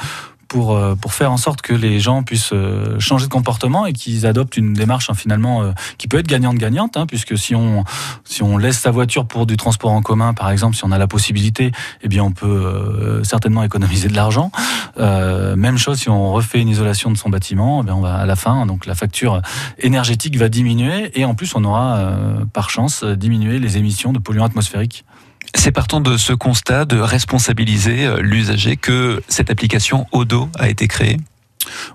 pour, 0.48 0.76
euh, 0.76 0.96
pour 0.96 1.14
faire 1.14 1.32
en 1.32 1.38
sorte 1.38 1.62
que 1.62 1.74
les 1.74 2.00
gens 2.00 2.24
puissent 2.24 2.54
euh, 2.54 3.00
changer 3.00 3.26
de 3.26 3.32
comportement 3.32 3.86
et 3.86 3.94
qu'ils 3.94 4.26
adoptent 4.26 4.58
une 4.58 4.74
démarche 4.74 5.10
hein, 5.10 5.14
finalement 5.14 5.64
euh, 5.64 5.72
qui 5.98 6.08
peut 6.08 6.18
être 6.18 6.28
gagnante-gagnante, 6.28 6.98
hein, 6.98 7.06
puisque 7.06 7.38
si 7.38 7.56
on, 7.56 7.84
si 8.24 8.44
on 8.44 8.58
laisse 8.58 8.80
sa 8.80 8.92
voiture 8.92 9.26
pour 9.26 9.46
du 9.46 9.58
transport 9.58 9.92
en 9.92 10.02
commun, 10.02 10.34
par 10.34 10.50
exemple, 10.52 10.76
si 10.76 10.86
on 10.86 10.92
a 10.92 10.98
la 10.98 11.08
possibilité, 11.08 11.72
eh 12.02 12.08
bien 12.08 12.24
on 12.24 12.32
peut 12.32 13.22
certainement 13.24 13.64
économiser 13.64 14.08
de 14.08 14.16
l'argent. 14.16 14.52
même 14.98 15.78
chose 15.78 16.00
si 16.00 16.10
on 16.10 16.32
refait 16.32 16.62
une 16.62 16.70
isolation 16.70 17.12
de 17.12 17.18
son 17.18 17.30
bâtiment, 17.30 17.82
eh 17.82 17.86
bien 17.86 17.96
on 17.96 18.02
va 18.02 18.16
à 18.16 18.26
la 18.26 18.36
fin, 18.36 18.66
donc 18.66 18.86
la 18.86 18.96
facture 18.96 19.42
énergétique 19.80 20.38
va 20.38 20.50
diminuer 20.50 21.12
et 21.20 21.26
en 21.26 21.36
plus 21.36 21.56
on 21.56 21.64
aura 21.64 22.12
par 22.54 22.70
chance 22.70 23.04
diminué 23.04 23.60
les 23.60 23.78
émissions 23.78 24.14
de 24.14 24.20
polluants 24.20 24.46
atmosphériques. 24.46 25.06
C'est 25.56 25.72
partant 25.72 26.02
de 26.02 26.18
ce 26.18 26.34
constat 26.34 26.86
de 26.86 27.00
responsabiliser 27.00 28.06
euh, 28.06 28.22
l'usager 28.22 28.78
que 28.78 29.24
cette 29.28 29.50
application 29.50 30.06
Odo 30.12 30.50
a 30.60 30.70
été 30.70 30.88
créée 30.88 31.18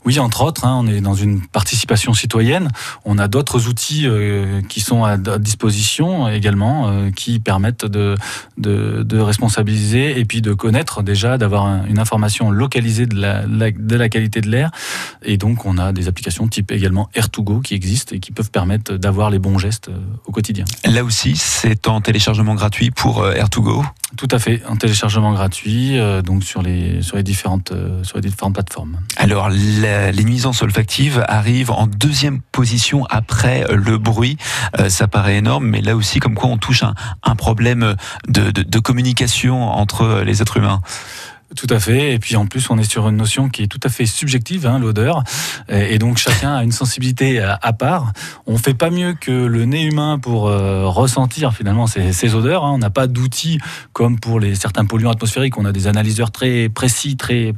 oui, 0.05 0.19
entre 0.19 0.43
autres, 0.43 0.65
hein, 0.65 0.79
on 0.83 0.87
est 0.87 1.01
dans 1.01 1.15
une 1.15 1.41
participation 1.47 2.15
citoyenne. 2.15 2.71
On 3.05 3.19
a 3.19 3.29
d'autres 3.29 3.69
outils 3.69 4.07
euh, 4.07 4.63
qui 4.69 4.81
sont 4.81 5.05
à, 5.05 5.17
disposition 5.17 6.29
également, 6.29 6.89
euh, 6.89 7.11
qui 7.11 7.41
permettent 7.41 7.85
de, 7.85 8.17
responsabiliser 9.13 10.19
et 10.19 10.25
puis 10.25 10.43
de 10.43 10.53
connaître 10.53 11.03
déjà, 11.03 11.39
d'avoir 11.39 11.85
une 11.87 11.99
information 11.99 12.51
localisée 12.51 13.07
de 13.07 13.17
la, 13.21 13.45
de 13.47 13.97
la 13.97 14.09
qualité 14.09 14.41
de 14.41 14.49
l'air. 14.49 14.71
Et 15.23 15.37
donc, 15.37 15.67
on 15.67 15.79
a 15.79 15.93
des 15.93 16.09
applications 16.09 16.49
type 16.49 16.73
également 16.73 17.09
Air2Go 17.15 17.63
qui 17.63 17.75
existent 17.75 18.15
et 18.15 18.21
qui 18.21 18.33
peuvent 18.33 18.51
permettre 18.51 18.95
d'avoir 18.95 19.31
les 19.31 19.39
bons 19.39 19.59
gestes 19.59 19.89
euh, 19.89 19.99
au 20.27 20.33
quotidien. 20.33 20.65
Là 20.85 21.05
aussi, 21.05 21.37
c'est 21.37 21.89
en 21.89 22.01
téléchargement 22.01 22.55
gratuit 22.55 22.91
pour 22.91 23.25
Air2Go? 23.25 23.85
Tout 24.17 24.29
à 24.31 24.39
fait, 24.39 24.63
un 24.69 24.77
téléchargement 24.77 25.33
gratuit, 25.33 25.99
donc 26.25 26.45
sur 26.45 26.63
les 26.63 27.01
différentes 27.23 27.73
sur 28.03 28.17
les 28.17 28.23
différentes 28.23 28.55
plateformes. 28.55 28.99
Alors 29.17 29.49
les 29.49 30.25
nuisances 30.25 30.63
olfactives 30.63 31.25
arrivent 31.29 31.71
en 31.71 31.87
deuxième 31.87 32.41
position 32.53 33.05
après 33.07 33.65
le 33.71 33.99
bruit. 33.99 34.37
Euh, 34.79 34.89
ça 34.89 35.09
paraît 35.09 35.37
énorme, 35.37 35.67
mais 35.67 35.81
là 35.81 35.97
aussi, 35.97 36.19
comme 36.19 36.35
quoi 36.35 36.51
on 36.51 36.59
touche 36.59 36.83
un, 36.83 36.95
un 37.23 37.37
problème 37.37 37.97
de 38.29 38.79
communication 38.79 39.63
entre 39.69 40.23
les 40.25 40.43
êtres 40.43 40.57
humains. 40.57 40.81
Tout 41.57 41.67
à 41.69 41.81
fait. 41.81 42.15
Et 42.15 42.19
puis 42.19 42.37
en 42.37 42.47
plus, 42.47 42.71
on 42.71 42.79
est 42.79 42.89
sur 42.89 43.09
une 43.09 43.17
notion 43.17 43.49
qui 43.49 43.65
est 43.65 43.67
tout 43.67 43.81
à 43.83 43.89
fait 43.89 44.07
subjective, 44.07 44.67
hein, 44.67 44.79
l'odeur. 44.79 45.25
Et 45.69 45.99
donc 45.99 46.17
chacun 46.17 46.55
a 46.55 46.63
une 46.63 46.73
sensibilité 46.73 47.41
à, 47.41 47.73
part. 47.73 48.13
On 48.47 48.57
fait 48.57 48.75
pas 48.75 48.91
mieux 48.91 49.15
que 49.15 49.31
le 49.31 49.65
nez 49.65 49.83
humain 49.83 50.19
pour 50.19 50.49
euh, 50.49 50.87
ressentir 50.87 51.53
finalement 51.53 51.87
ces, 51.87 52.13
ces 52.13 52.35
odeurs. 52.35 52.65
Hein. 52.65 52.73
On 52.75 52.79
n'a 52.79 52.91
pas 52.91 53.09
d'outils 53.09 53.59
comme 53.93 54.21
pour 54.21 54.39
les 54.39 54.55
certains 54.55 54.85
polluants 54.85 55.11
atmosphériques. 55.11 55.59
On 55.59 55.65
a 55.65 55.73
des 55.73 55.89
analyseurs 55.89 56.31
très 56.31 56.69
précis, 56.69 57.17
très 57.17 57.55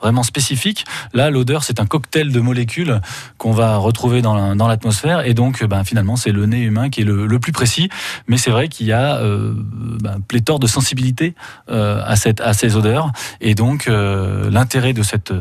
vraiment 0.00 0.22
spécifique. 0.22 0.84
Là, 1.12 1.30
l'odeur, 1.30 1.64
c'est 1.64 1.80
un 1.80 1.86
cocktail 1.86 2.32
de 2.32 2.40
molécules 2.40 3.00
qu'on 3.38 3.52
va 3.52 3.76
retrouver 3.76 4.22
dans 4.22 4.68
l'atmosphère. 4.68 5.26
Et 5.26 5.34
donc, 5.34 5.64
ben, 5.64 5.84
finalement, 5.84 6.16
c'est 6.16 6.32
le 6.32 6.46
nez 6.46 6.60
humain 6.60 6.90
qui 6.90 7.02
est 7.02 7.04
le, 7.04 7.38
plus 7.40 7.52
précis. 7.52 7.88
Mais 8.28 8.36
c'est 8.36 8.50
vrai 8.50 8.68
qu'il 8.68 8.86
y 8.86 8.92
a 8.92 9.16
euh, 9.16 9.54
ben, 9.56 10.20
pléthore 10.26 10.58
de 10.58 10.66
sensibilité 10.66 11.34
euh, 11.70 12.02
à, 12.04 12.52
ces 12.52 12.76
odeurs. 12.76 13.12
Et 13.40 13.54
donc, 13.54 13.88
euh, 13.88 14.50
l'intérêt 14.50 14.92
de 14.92 15.02
cet 15.02 15.32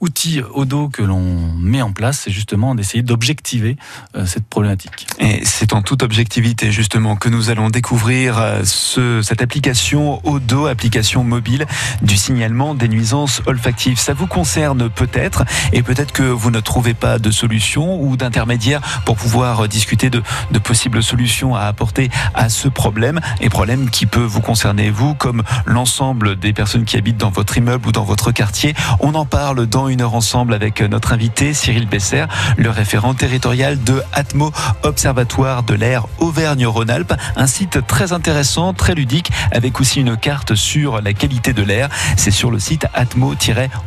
outil 0.00 0.40
Odo 0.54 0.88
que 0.88 1.02
l'on 1.02 1.52
met 1.58 1.82
en 1.82 1.92
place, 1.92 2.20
c'est 2.20 2.30
justement 2.30 2.74
d'essayer 2.74 3.02
d'objectiver 3.02 3.76
cette 4.24 4.46
problématique. 4.46 5.06
Et 5.18 5.44
c'est 5.44 5.72
en 5.72 5.82
toute 5.82 6.02
objectivité, 6.02 6.70
justement, 6.70 7.16
que 7.16 7.28
nous 7.28 7.50
allons 7.50 7.70
découvrir 7.70 8.60
ce, 8.64 9.20
cette 9.22 9.42
application 9.42 10.20
Odo, 10.26 10.66
application 10.66 11.24
mobile 11.24 11.66
du 12.02 12.16
signalement 12.16 12.74
des 12.74 12.88
nuisances 12.88 13.42
olfactives 13.46 13.71
ça 13.96 14.12
vous 14.12 14.26
concerne 14.26 14.88
peut-être 14.90 15.44
et 15.72 15.82
peut-être 15.82 16.12
que 16.12 16.22
vous 16.22 16.50
ne 16.50 16.60
trouvez 16.60 16.94
pas 16.94 17.18
de 17.18 17.30
solution 17.30 18.00
ou 18.00 18.16
d'intermédiaire 18.16 18.80
pour 19.04 19.16
pouvoir 19.16 19.68
discuter 19.68 20.10
de, 20.10 20.22
possibles 20.62 21.02
solutions 21.02 21.54
à 21.54 21.62
apporter 21.62 22.10
à 22.34 22.48
ce 22.48 22.68
problème 22.68 23.20
et 23.40 23.48
problème 23.48 23.90
qui 23.90 24.06
peut 24.06 24.22
vous 24.22 24.40
concerner 24.40 24.90
vous 24.90 25.14
comme 25.14 25.42
l'ensemble 25.66 26.36
des 26.36 26.52
personnes 26.52 26.84
qui 26.84 26.96
habitent 26.96 27.16
dans 27.16 27.30
votre 27.30 27.56
immeuble 27.58 27.88
ou 27.88 27.92
dans 27.92 28.04
votre 28.04 28.30
quartier. 28.30 28.74
On 29.00 29.14
en 29.14 29.24
parle 29.26 29.66
dans 29.66 29.88
une 29.88 30.02
heure 30.02 30.14
ensemble 30.14 30.54
avec 30.54 30.80
notre 30.80 31.12
invité 31.12 31.54
Cyril 31.54 31.88
Besser, 31.88 32.26
le 32.56 32.70
référent 32.70 33.14
territorial 33.14 33.82
de 33.82 34.02
Atmo 34.12 34.52
Observatoire 34.82 35.62
de 35.62 35.74
l'air 35.74 36.06
Auvergne-Rhône-Alpes, 36.18 37.14
un 37.36 37.46
site 37.46 37.86
très 37.86 38.12
intéressant, 38.12 38.72
très 38.74 38.94
ludique 38.94 39.30
avec 39.50 39.80
aussi 39.80 40.00
une 40.00 40.16
carte 40.16 40.54
sur 40.54 41.00
la 41.00 41.12
qualité 41.12 41.52
de 41.52 41.62
l'air. 41.62 41.88
C'est 42.16 42.30
sur 42.30 42.50
le 42.50 42.58
site 42.58 42.86
atmo 42.94 43.34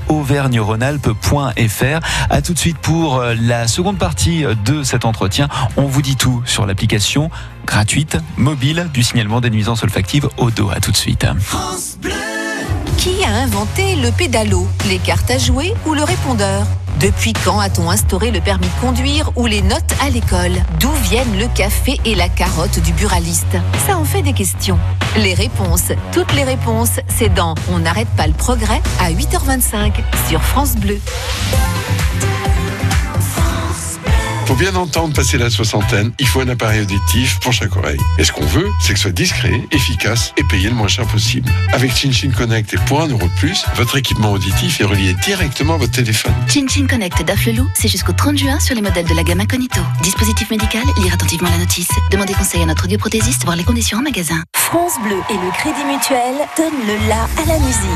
auvergne-rhône-alpes.fr. 0.07 1.99
À 2.29 2.41
tout 2.41 2.53
de 2.53 2.59
suite 2.59 2.77
pour 2.77 3.17
euh, 3.17 3.35
la 3.39 3.67
seconde 3.67 3.97
partie 3.97 4.45
de 4.65 4.83
cet 4.83 5.05
entretien. 5.05 5.47
On 5.77 5.83
vous 5.83 6.01
dit 6.01 6.15
tout 6.15 6.41
sur 6.45 6.65
l'application 6.65 7.29
gratuite 7.65 8.17
mobile 8.37 8.89
du 8.93 9.03
signalement 9.03 9.41
des 9.41 9.49
nuisances 9.49 9.83
olfactives 9.83 10.29
au 10.37 10.51
dos. 10.51 10.69
À 10.69 10.79
tout 10.79 10.91
de 10.91 10.97
suite. 10.97 11.25
Qui 12.97 13.23
a 13.23 13.29
inventé 13.29 13.95
le 13.95 14.11
pédalo, 14.11 14.67
les 14.87 14.97
cartes 14.97 15.29
à 15.31 15.37
jouer 15.37 15.73
ou 15.85 15.93
le 15.93 16.03
répondeur? 16.03 16.65
Depuis 16.99 17.33
quand 17.33 17.59
a-t-on 17.59 17.89
instauré 17.89 18.31
le 18.31 18.39
permis 18.39 18.67
de 18.67 18.81
conduire 18.81 19.31
ou 19.35 19.45
les 19.45 19.61
notes 19.61 19.93
à 20.01 20.09
l'école? 20.09 20.63
D'où 20.79 20.91
viennent 21.03 21.37
le 21.37 21.47
café 21.47 21.99
et 22.05 22.15
la 22.15 22.29
carotte 22.29 22.79
du 22.79 22.93
buraliste? 22.93 23.57
Ça 23.85 23.97
en 23.97 24.05
fait 24.05 24.21
des 24.21 24.33
questions. 24.33 24.79
Les 25.17 25.33
réponses, 25.33 25.91
toutes 26.11 26.33
les 26.33 26.43
réponses, 26.43 26.99
c'est 27.07 27.33
dans 27.33 27.55
On 27.71 27.79
n'arrête 27.79 28.09
pas 28.15 28.27
le 28.27 28.33
progrès 28.33 28.81
à 28.99 29.11
8h25 29.11 29.93
sur 30.29 30.41
France 30.41 30.75
Bleu. 30.75 30.99
Pour 34.55 34.61
bien 34.61 34.75
entendre 34.77 35.13
passer 35.13 35.37
la 35.37 35.49
soixantaine, 35.49 36.13
il 36.17 36.25
faut 36.25 36.39
un 36.39 36.47
appareil 36.47 36.79
auditif 36.79 37.41
pour 37.41 37.51
chaque 37.51 37.75
oreille. 37.75 37.99
Et 38.17 38.23
ce 38.23 38.31
qu'on 38.31 38.45
veut, 38.45 38.69
c'est 38.79 38.93
que 38.93 38.99
ce 38.99 39.03
soit 39.03 39.11
discret, 39.11 39.61
efficace 39.73 40.33
et 40.37 40.45
payé 40.45 40.69
le 40.69 40.75
moins 40.75 40.87
cher 40.87 41.05
possible. 41.07 41.51
Avec 41.73 41.93
ChinChin 41.93 42.31
Connect 42.31 42.73
et 42.73 42.77
pour 42.85 43.01
un 43.01 43.07
euro 43.09 43.27
de 43.27 43.33
plus, 43.37 43.65
votre 43.75 43.97
équipement 43.97 44.31
auditif 44.31 44.79
est 44.79 44.85
relié 44.85 45.13
directement 45.25 45.73
à 45.73 45.77
votre 45.77 45.91
téléphone. 45.91 46.33
ChinChin 46.47 46.87
Connect 46.87 47.21
d'Aflelou, 47.25 47.63
Lelou, 47.63 47.69
c'est 47.73 47.89
jusqu'au 47.89 48.13
30 48.13 48.37
juin 48.37 48.61
sur 48.61 48.75
les 48.75 48.81
modèles 48.81 49.07
de 49.07 49.13
la 49.13 49.23
gamme 49.23 49.41
Incognito. 49.41 49.81
Dispositif 50.01 50.49
médical, 50.49 50.83
lire 51.03 51.13
attentivement 51.13 51.49
la 51.49 51.57
notice. 51.57 51.89
Demandez 52.09 52.33
conseil 52.33 52.61
à 52.61 52.65
notre 52.65 52.85
audioprothésiste, 52.85 53.43
voir 53.43 53.57
les 53.57 53.65
conditions 53.65 53.97
en 53.97 54.03
magasin. 54.03 54.41
France 54.55 54.93
Bleu 55.03 55.17
et 55.29 55.33
le 55.33 55.51
Crédit 55.51 55.83
Mutuel 55.83 56.33
donnent 56.55 56.87
le 56.87 57.09
la 57.09 57.23
à 57.23 57.45
la 57.45 57.59
musique. 57.59 57.89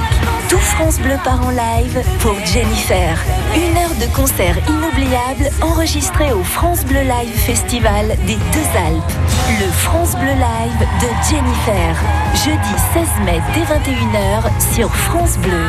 Tout 0.50 0.58
France 0.58 1.00
Bleu 1.00 1.16
part 1.24 1.42
en 1.42 1.52
live 1.52 2.04
pour 2.20 2.36
Jennifer. 2.46 3.18
Une 3.56 3.78
heure 3.78 3.96
de 3.96 4.14
concert 4.14 4.58
inoubliable 4.68 5.50
enregistré 5.62 6.34
au 6.34 6.44
France 6.50 6.84
Bleu 6.84 7.02
Live 7.02 7.34
Festival 7.46 8.08
des 8.26 8.36
Deux 8.36 8.78
Alpes. 8.78 9.12
Le 9.60 9.72
France 9.72 10.16
Bleu 10.16 10.34
Live 10.34 10.88
de 11.00 11.08
Jennifer. 11.30 11.96
Jeudi 12.34 12.76
16 12.94 13.08
mai 13.24 13.42
dès 13.54 13.62
21h 13.62 14.74
sur 14.74 14.94
France 14.94 15.38
Bleu. 15.38 15.66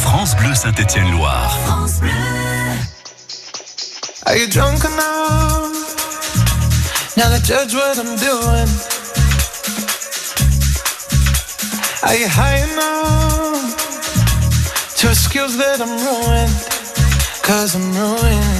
France 0.00 0.34
Bleu 0.36 0.54
Saint-Étienne-Loire. 0.54 1.56
France 1.64 2.00
Bleu. 2.00 2.10
Are 4.26 4.36
you 4.36 4.46
drunk 4.48 4.84
enough? 4.84 5.70
Now 7.16 7.28
to 7.28 7.40
judge 7.42 7.74
what 7.74 7.98
I'm 7.98 8.16
doing. 8.16 8.68
Are 12.02 12.16
you 12.16 12.28
high 12.28 12.64
enough? 12.72 13.76
To 14.96 15.14
skills 15.14 15.56
that 15.58 15.80
I'm 15.80 15.90
ruined? 15.90 16.50
Cause 17.42 17.74
I'm 17.74 17.92
ruined. 17.92 18.59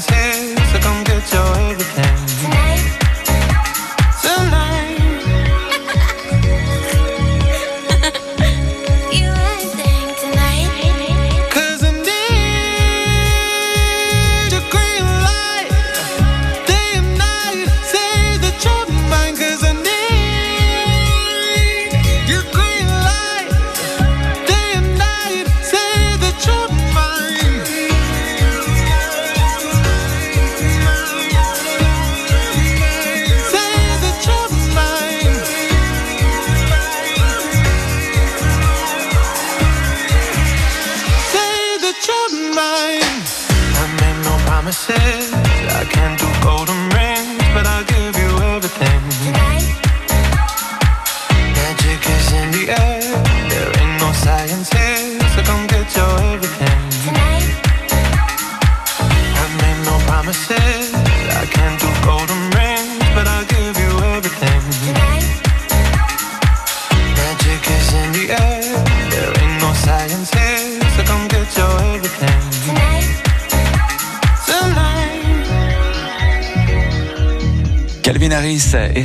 someone's 0.00 0.57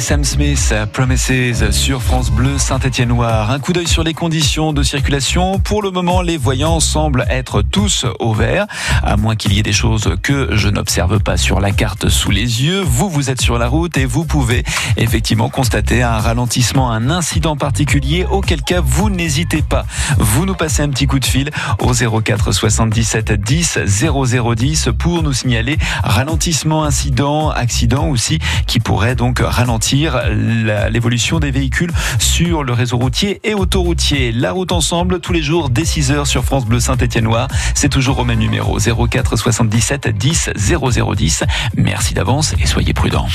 Sam 0.03 0.25
Smith, 0.25 0.73
Promises 0.91 1.71
sur 1.71 2.03
France 2.03 2.29
Bleu 2.29 2.57
Saint-Étienne-Noir. 2.57 3.51
Un 3.51 3.59
coup 3.59 3.71
d'œil 3.71 3.87
sur 3.87 4.03
les 4.03 4.13
conditions 4.13 4.73
de 4.73 4.83
circulation. 4.83 5.59
Pour 5.59 5.81
le 5.81 5.91
moment, 5.91 6.21
les 6.21 6.35
voyants 6.35 6.81
semblent 6.81 7.25
être 7.29 7.61
tous 7.61 8.05
au 8.19 8.33
vert, 8.33 8.67
à 9.01 9.15
moins 9.15 9.37
qu'il 9.37 9.53
y 9.53 9.59
ait 9.59 9.63
des 9.63 9.71
choses 9.71 10.15
que 10.21 10.57
je 10.57 10.67
n'observe 10.67 11.21
pas 11.21 11.37
sur 11.37 11.61
la 11.61 11.71
carte 11.71 12.09
sous 12.09 12.31
les 12.31 12.63
yeux. 12.63 12.81
Vous, 12.81 13.09
vous 13.09 13.29
êtes 13.29 13.41
sur 13.41 13.57
la 13.57 13.69
route 13.69 13.95
et 13.95 14.03
vous 14.03 14.25
pouvez 14.25 14.65
effectivement 14.97 15.47
constater 15.47 16.03
un 16.03 16.17
ralentissement, 16.17 16.91
un 16.91 17.09
incident 17.09 17.55
particulier, 17.55 18.25
auquel 18.29 18.61
cas 18.61 18.81
vous 18.83 19.09
n'hésitez 19.09 19.61
pas. 19.61 19.85
Vous 20.17 20.45
nous 20.45 20.55
passez 20.55 20.81
un 20.83 20.89
petit 20.89 21.07
coup 21.07 21.19
de 21.19 21.25
fil 21.25 21.49
au 21.79 21.93
04 21.93 22.51
77 22.51 23.31
10 23.31 23.79
0010 23.87 24.89
pour 24.99 25.23
nous 25.23 25.33
signaler 25.33 25.77
ralentissement, 26.03 26.83
incident, 26.83 27.51
accident 27.51 28.09
aussi 28.09 28.39
qui 28.67 28.81
pourrait 28.81 29.15
donc 29.15 29.39
ralentir 29.39 29.92
l'évolution 29.93 31.39
des 31.39 31.51
véhicules 31.51 31.91
sur 32.19 32.63
le 32.63 32.73
réseau 32.73 32.97
routier 32.97 33.39
et 33.43 33.53
autoroutier. 33.53 34.31
La 34.31 34.51
route 34.51 34.71
ensemble 34.71 35.19
tous 35.19 35.33
les 35.33 35.41
jours 35.41 35.69
dès 35.69 35.83
6h 35.83 36.25
sur 36.25 36.43
France 36.43 36.65
Bleu 36.65 36.79
Saint-Étienne-Noir. 36.79 37.47
C'est 37.75 37.89
toujours 37.89 38.19
au 38.19 38.25
même 38.25 38.39
numéro 38.39 38.79
04 38.79 39.37
77 39.37 40.07
10 40.07 40.49
0010. 40.55 41.43
Merci 41.77 42.13
d'avance 42.13 42.53
et 42.59 42.65
soyez 42.65 42.93
prudents. 42.93 43.27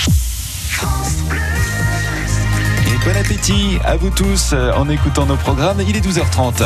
Et 2.86 3.04
bon 3.04 3.16
appétit 3.16 3.78
à 3.84 3.96
vous 3.96 4.10
tous 4.10 4.50
euh, 4.52 4.72
en 4.72 4.88
écoutant 4.88 5.26
nos 5.26 5.36
programmes. 5.36 5.80
Il 5.86 5.96
est 5.96 6.04
12h30. 6.04 6.64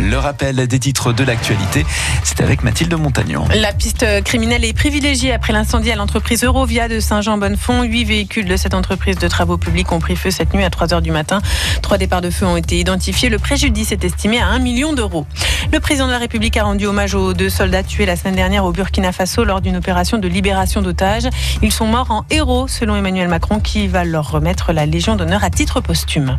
Le 0.00 0.16
rappel 0.16 0.66
des 0.66 0.78
titres 0.78 1.12
de 1.12 1.24
l'actualité, 1.24 1.84
c'est 2.24 2.40
avec 2.40 2.62
Mathilde 2.62 2.94
Montagnon. 2.94 3.44
La 3.54 3.74
piste 3.74 4.06
criminelle 4.24 4.64
est 4.64 4.72
privilégiée 4.72 5.30
après 5.30 5.52
l'incendie 5.52 5.90
à 5.90 5.96
l'entreprise 5.96 6.42
Eurovia 6.42 6.88
de 6.88 7.00
Saint-Jean-Bonnefond. 7.00 7.82
Huit 7.82 8.04
véhicules 8.04 8.46
de 8.46 8.56
cette 8.56 8.72
entreprise 8.72 9.18
de 9.18 9.28
travaux 9.28 9.58
publics 9.58 9.92
ont 9.92 9.98
pris 9.98 10.16
feu 10.16 10.30
cette 10.30 10.54
nuit 10.54 10.64
à 10.64 10.70
3 10.70 10.94
heures 10.94 11.02
du 11.02 11.10
matin. 11.10 11.42
Trois 11.82 11.98
départs 11.98 12.22
de 12.22 12.30
feu 12.30 12.46
ont 12.46 12.56
été 12.56 12.78
identifiés. 12.78 13.28
Le 13.28 13.38
préjudice 13.38 13.92
est 13.92 14.02
estimé 14.02 14.40
à 14.40 14.46
1 14.46 14.58
million 14.60 14.94
d'euros. 14.94 15.26
Le 15.70 15.80
président 15.80 16.06
de 16.06 16.12
la 16.12 16.18
République 16.18 16.56
a 16.56 16.64
rendu 16.64 16.86
hommage 16.86 17.14
aux 17.14 17.34
deux 17.34 17.50
soldats 17.50 17.82
tués 17.82 18.06
la 18.06 18.16
semaine 18.16 18.36
dernière 18.36 18.64
au 18.64 18.72
Burkina 18.72 19.12
Faso 19.12 19.44
lors 19.44 19.60
d'une 19.60 19.76
opération 19.76 20.16
de 20.16 20.28
libération 20.28 20.80
d'otages. 20.80 21.28
Ils 21.62 21.72
sont 21.72 21.86
morts 21.86 22.10
en 22.10 22.24
héros, 22.30 22.68
selon 22.68 22.96
Emmanuel 22.96 23.28
Macron, 23.28 23.60
qui 23.60 23.86
va 23.86 24.04
leur 24.04 24.30
remettre 24.30 24.72
la 24.72 24.86
Légion 24.86 25.16
d'honneur 25.16 25.44
à 25.44 25.50
titre 25.50 25.82
posthume. 25.82 26.38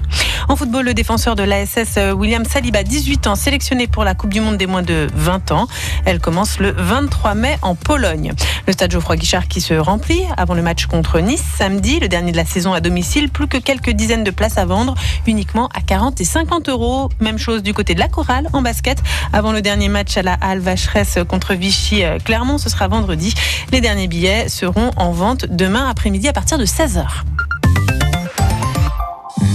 En 0.50 0.56
football, 0.56 0.86
le 0.86 0.96
défenseur 0.96 1.36
de 1.36 1.44
l'ASS 1.44 2.00
William 2.16 2.44
Saliba, 2.44 2.82
18 2.84 3.28
ans, 3.28 3.36
sélectionné 3.52 3.88
pour 3.88 4.06
la 4.06 4.16
Coupe 4.16 4.32
du 4.32 4.40
Monde 4.40 4.56
des 4.56 4.66
moins 4.66 4.82
de 4.82 5.10
20 5.14 5.52
ans. 5.52 5.68
Elle 6.06 6.22
commence 6.22 6.58
le 6.60 6.72
23 6.72 7.36
mai 7.36 7.58
en 7.62 7.76
Pologne. 7.76 8.32
Le 8.66 8.72
stade 8.72 8.94
Geoffroy 8.94 9.18
Guichard 9.18 9.50
qui 9.50 9.60
se 9.60 9.74
remplit 9.74 10.24
avant 10.38 10.54
le 10.54 10.62
match 10.62 10.86
contre 10.86 11.20
Nice 11.20 11.44
samedi, 11.58 12.00
le 12.00 12.08
dernier 12.08 12.32
de 12.32 12.38
la 12.38 12.46
saison 12.46 12.72
à 12.72 12.80
domicile. 12.80 13.28
Plus 13.28 13.48
que 13.48 13.58
quelques 13.58 13.90
dizaines 13.90 14.24
de 14.24 14.32
places 14.32 14.58
à 14.58 14.64
vendre, 14.64 14.96
uniquement 15.28 15.68
à 15.76 15.82
40 15.82 16.22
et 16.22 16.24
50 16.24 16.70
euros. 16.70 17.10
Même 17.20 17.38
chose 17.38 17.62
du 17.62 17.74
côté 17.74 17.94
de 17.94 18.00
la 18.00 18.08
chorale 18.08 18.48
en 18.54 18.62
basket. 18.62 19.04
Avant 19.34 19.52
le 19.52 19.62
dernier 19.62 19.90
match 19.90 20.16
à 20.16 20.22
la 20.22 20.36
Halle 20.36 20.60
Vacheresse 20.60 21.20
contre 21.28 21.54
Vichy 21.54 22.06
euh, 22.06 22.20
Clermont, 22.24 22.58
ce 22.58 22.70
sera 22.70 22.88
vendredi. 22.88 23.34
Les 23.74 23.82
derniers 23.82 24.08
billets 24.08 24.48
seront 24.48 24.92
en 24.96 25.12
vente 25.12 25.46
demain 25.50 25.90
après-midi 25.90 26.30
à 26.30 26.34
partir 26.34 26.58
de 26.58 26.66
16h. 26.66 27.06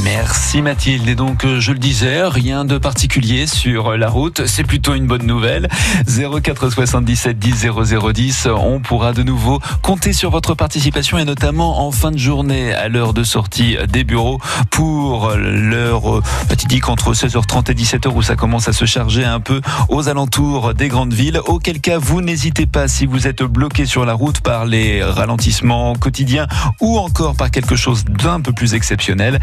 Merci 0.07 0.63
Mathilde. 0.63 1.09
Et 1.09 1.17
donc, 1.17 1.45
euh, 1.45 1.59
je 1.59 1.73
le 1.73 1.79
disais, 1.81 2.23
rien 2.29 2.65
de 2.65 2.79
particulier 2.79 3.49
sur 3.49 3.97
la 3.97 4.09
route. 4.09 4.47
C'est 4.47 4.63
plutôt 4.63 4.95
une 4.95 5.09
bonne 5.09 5.27
nouvelle. 5.27 5.69
04 6.07 6.71
77 6.71 7.37
10 7.37 7.67
0010. 7.91 8.49
On 8.57 8.79
pourra 8.79 9.13
de 9.13 9.25
nouveau 9.25 9.59
compter 9.83 10.13
sur 10.13 10.31
votre 10.31 10.55
participation 10.55 11.19
et 11.19 11.25
notamment 11.25 11.85
en 11.85 11.91
fin 11.91 12.13
de 12.13 12.19
journée 12.19 12.73
à 12.73 12.87
l'heure 12.89 13.15
de 13.15 13.25
sortie 13.25 13.77
des 13.89 14.05
bureaux 14.05 14.39
pour 14.71 15.33
l'heure 15.35 16.23
fatidique 16.49 16.89
entre 16.89 17.13
16h30 17.13 17.73
et 17.73 17.75
17h 17.75 18.09
où 18.15 18.23
ça 18.23 18.37
commence 18.37 18.69
à 18.69 18.73
se 18.73 18.85
charger 18.85 19.25
un 19.25 19.41
peu 19.41 19.61
aux 19.89 20.09
alentours 20.09 20.73
des 20.73 20.87
grandes 20.87 21.15
villes. 21.15 21.41
Auquel 21.47 21.81
cas, 21.81 21.99
vous 21.99 22.21
n'hésitez 22.21 22.67
pas 22.67 22.87
si 22.87 23.07
vous 23.07 23.27
êtes 23.27 23.43
bloqué 23.43 23.87
sur 23.87 24.05
la 24.05 24.15
route 24.15 24.41
par 24.41 24.67
les 24.67 25.03
ralentissements 25.03 25.95
quotidiens 25.97 26.47
ou 26.81 26.97
encore 26.97 27.35
par 27.35 27.51
quelque 27.51 27.75
chose 27.75 28.05
d'un 28.05 28.41
peu 28.41 28.53
plus 28.53 28.75
exceptionnel. 28.75 29.41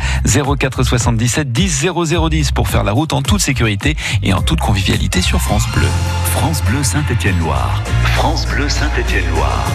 04 0.58 0.84
77 0.84 1.52
10 1.52 1.88
0010 2.30 2.52
pour 2.52 2.68
faire 2.68 2.84
la 2.84 2.92
route 2.92 3.14
en 3.14 3.22
toute 3.22 3.42
sécurité 3.42 3.96
et 4.22 4.34
en 4.34 4.42
toute 4.42 4.60
convivialité 4.60 5.22
sur 5.22 5.42
France 5.42 5.66
Bleu. 5.74 5.88
France 6.32 6.64
Bleu 6.64 6.84
Saint-Étienne-Loire. 6.84 7.82
France 8.16 8.46
Bleu 8.48 8.70
Saint-Étienne-Loire. 8.70 9.66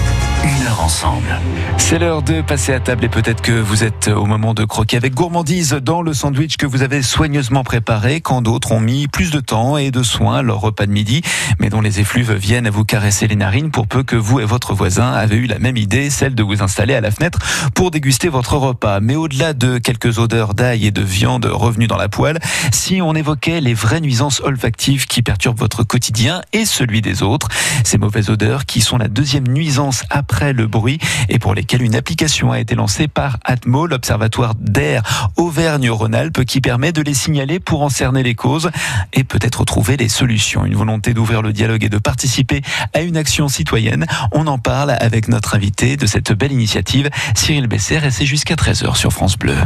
Une 0.45 0.67
heure 0.67 0.81
ensemble. 0.81 1.41
C'est 1.79 1.99
l'heure 1.99 2.23
de 2.23 2.43
passer 2.43 2.73
à 2.73 2.81
table 2.81 3.05
et 3.05 3.09
peut-être 3.09 3.43
que 3.43 3.53
vous 3.53 3.83
êtes 3.83 4.09
au 4.09 4.25
moment 4.25 4.55
de 4.55 4.65
croquer 4.65 4.97
avec 4.97 5.15
gourmandise 5.15 5.71
dans 5.83 6.01
le 6.01 6.15
sandwich 6.15 6.57
que 6.57 6.67
vous 6.67 6.83
avez 6.83 7.03
soigneusement 7.03 7.65
préparé 7.65 8.21
quand 8.21 8.41
d'autres 8.43 8.73
ont 8.73 8.81
mis 8.81 9.09
plus 9.09 9.31
de 9.31 9.41
temps 9.41 9.77
et 9.77 9.91
de 9.91 10.03
soin 10.03 10.37
à 10.37 10.43
leur 10.43 10.61
repas 10.61 10.87
de 10.87 10.93
midi, 10.93 11.23
mais 11.59 11.71
dont 11.71 11.81
les 11.81 11.99
effluves 12.01 12.33
viennent 12.33 12.67
à 12.67 12.71
vous 12.71 12.85
caresser 12.85 13.27
les 13.27 13.37
narines 13.37 13.71
pour 13.71 13.89
peu 13.89 14.05
que 14.05 14.17
vous 14.17 14.39
et 14.39 14.45
votre 14.45 14.75
voisin 14.75 15.13
avez 15.13 15.37
eu 15.37 15.47
la 15.47 15.59
même 15.59 15.77
idée, 15.77 16.11
celle 16.11 16.35
de 16.35 16.43
vous 16.43 16.63
installer 16.63 16.95
à 16.95 17.01
la 17.01 17.11
fenêtre 17.11 17.41
pour 17.75 17.91
déguster 17.91 18.29
votre 18.29 18.57
repas. 18.57 19.01
Mais 19.01 19.17
au-delà 19.17 19.55
de 19.55 19.79
quelques 19.79 20.19
odeurs 20.19 20.55
et 20.75 20.91
de 20.91 21.03
viande 21.03 21.47
revenues 21.47 21.87
dans 21.87 21.97
la 21.97 22.09
poêle, 22.09 22.39
si 22.73 23.01
on 23.03 23.15
évoquait 23.15 23.61
les 23.61 23.75
vraies 23.75 24.01
nuisances 24.01 24.41
olfactives 24.41 25.07
qui 25.07 25.23
perturbent 25.23 25.59
votre 25.59 25.83
quotidien 25.85 26.43
et 26.53 26.65
celui 26.65 27.03
des 27.03 27.23
autres, 27.23 27.49
ces 27.85 27.99
mauvaises 27.99 28.31
odeurs 28.31 28.67
qui 28.67 28.81
sont 28.81 28.99
la 28.99 29.09
deuxième 29.09 29.49
nuisance 29.49 30.05
après 30.11 30.53
le 30.53 30.67
bruit 30.67 30.99
et 31.29 31.39
pour 31.39 31.55
lesquelles 31.55 31.83
une 31.83 31.95
application 31.95 32.53
a 32.53 32.61
été 32.61 32.75
lancée 32.75 33.09
par 33.09 33.39
Atmo, 33.45 33.87
l'Observatoire 33.87 34.55
d'air 34.55 35.31
Auvergne-Rhône-Alpes, 35.37 36.45
qui 36.45 36.61
permet 36.61 36.93
de 36.93 37.03
les 37.03 37.15
signaler 37.15 37.61
pour 37.61 37.83
en 37.83 37.89
cerner 37.89 38.23
les 38.23 38.35
causes 38.35 38.71
et 39.13 39.25
peut-être 39.25 39.65
trouver 39.65 39.97
les 39.97 40.09
solutions. 40.09 40.65
Une 40.65 40.77
volonté 40.77 41.15
d'ouvrir 41.15 41.43
le 41.43 41.53
dialogue 41.53 41.85
et 41.85 41.89
de 41.89 41.99
participer 41.99 42.63
à 42.95 43.01
une 43.01 43.17
action 43.17 43.49
citoyenne. 43.49 44.07
On 44.33 44.47
en 44.47 44.59
parle 44.59 44.91
avec 44.91 45.29
notre 45.29 45.55
invité 45.55 45.97
de 45.97 46.07
cette 46.07 46.33
belle 46.33 46.53
initiative, 46.53 47.11
Cyril 47.35 47.67
Besser, 47.67 48.01
et 48.05 48.11
c'est 48.11 48.27
jusqu'à 48.27 48.55
13h 48.55 48.97
sur 48.97 49.13
France 49.13 49.37
Bleu. 49.37 49.57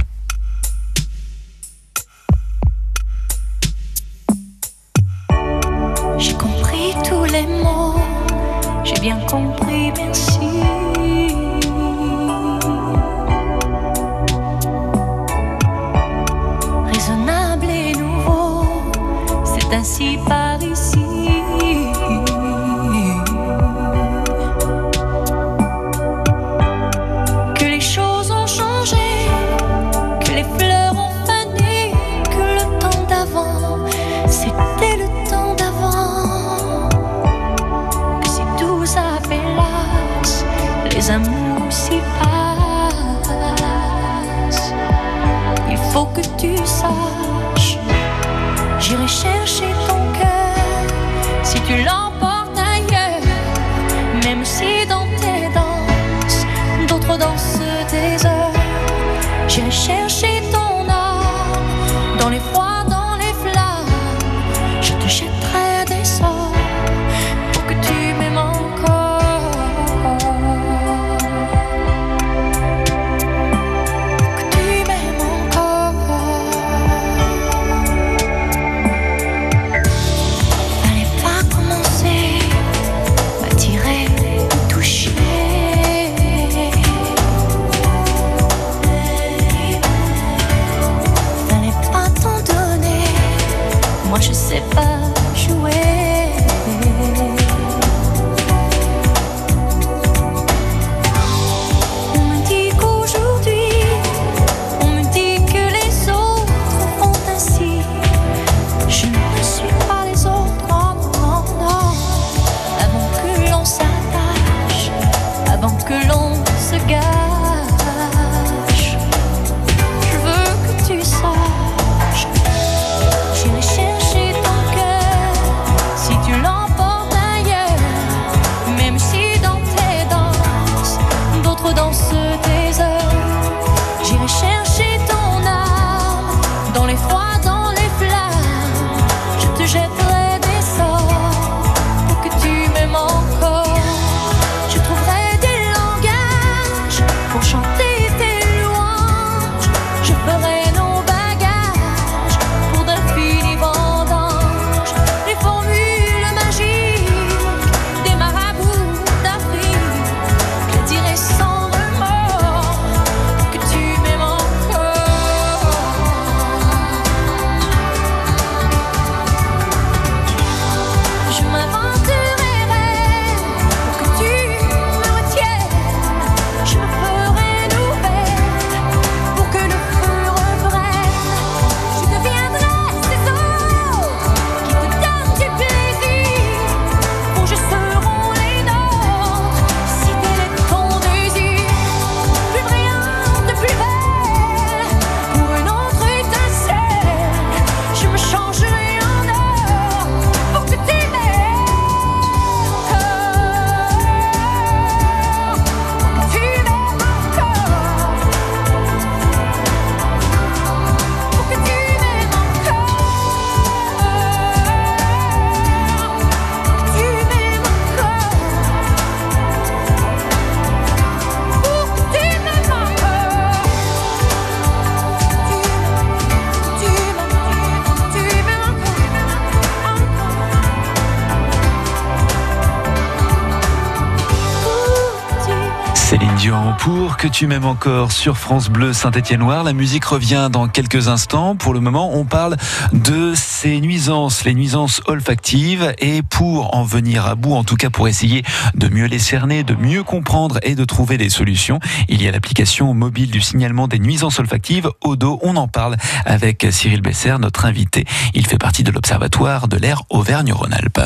Que 237.19 237.29
tu 237.29 237.47
m'aimes 237.47 237.67
encore 237.67 238.11
sur 238.11 238.37
France 238.37 238.69
Bleu 238.69 238.93
Saint-Étienne-Loire. 238.93 239.63
La 239.63 239.73
musique 239.73 240.05
revient 240.05 240.49
dans 240.51 240.67
quelques 240.67 241.07
instants. 241.07 241.55
Pour 241.55 241.73
le 241.73 241.79
moment, 241.79 242.17
on 242.17 242.25
parle 242.25 242.57
de 242.93 243.33
ces 243.37 243.81
nuisances, 243.81 244.45
les 244.45 244.55
nuisances 244.55 245.01
olfactives. 245.07 245.95
Et 246.01 246.23
pour 246.23 246.75
en 246.75 246.83
venir 246.83 247.27
à 247.27 247.37
bout, 247.37 247.55
en 247.55 247.63
tout 247.63 247.77
cas 247.77 247.91
pour 247.91 248.09
essayer 248.09 248.43
de 248.75 248.89
mieux 248.89 249.07
les 249.07 249.21
cerner, 249.21 249.63
de 249.63 249.77
mieux 249.77 250.03
comprendre 250.03 250.59
et 250.65 250.75
de 250.75 250.85
trouver 250.85 251.17
des 251.17 251.29
solutions, 251.29 251.79
il 252.09 252.21
y 252.21 252.27
a 252.27 252.33
l'application 252.33 252.93
mobile 252.93 253.31
du 253.31 253.41
signalement 253.41 253.87
des 253.87 254.01
nuisances 254.01 254.41
olfactives, 254.41 254.91
Odo. 255.01 255.39
On 255.43 255.55
en 255.57 255.69
parle 255.69 255.97
avec 256.25 256.67
Cyril 256.73 257.03
Besser, 257.03 257.37
notre 257.39 257.67
invité. 257.67 258.05
Il 258.35 258.49
fait 258.49 258.59
partie 258.59 258.83
de 258.83 258.91
l'Observatoire 258.91 259.69
de 259.69 259.77
l'air 259.77 260.03
Auvergne-Rhône-Alpes. 260.11 261.01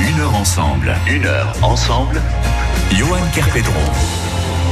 Une 0.00 0.18
heure 0.18 0.34
ensemble, 0.34 0.96
une 1.06 1.26
heure 1.26 1.52
ensemble. 1.62 2.20
Johan 2.92 3.20
Kerpedron. 3.32 4.19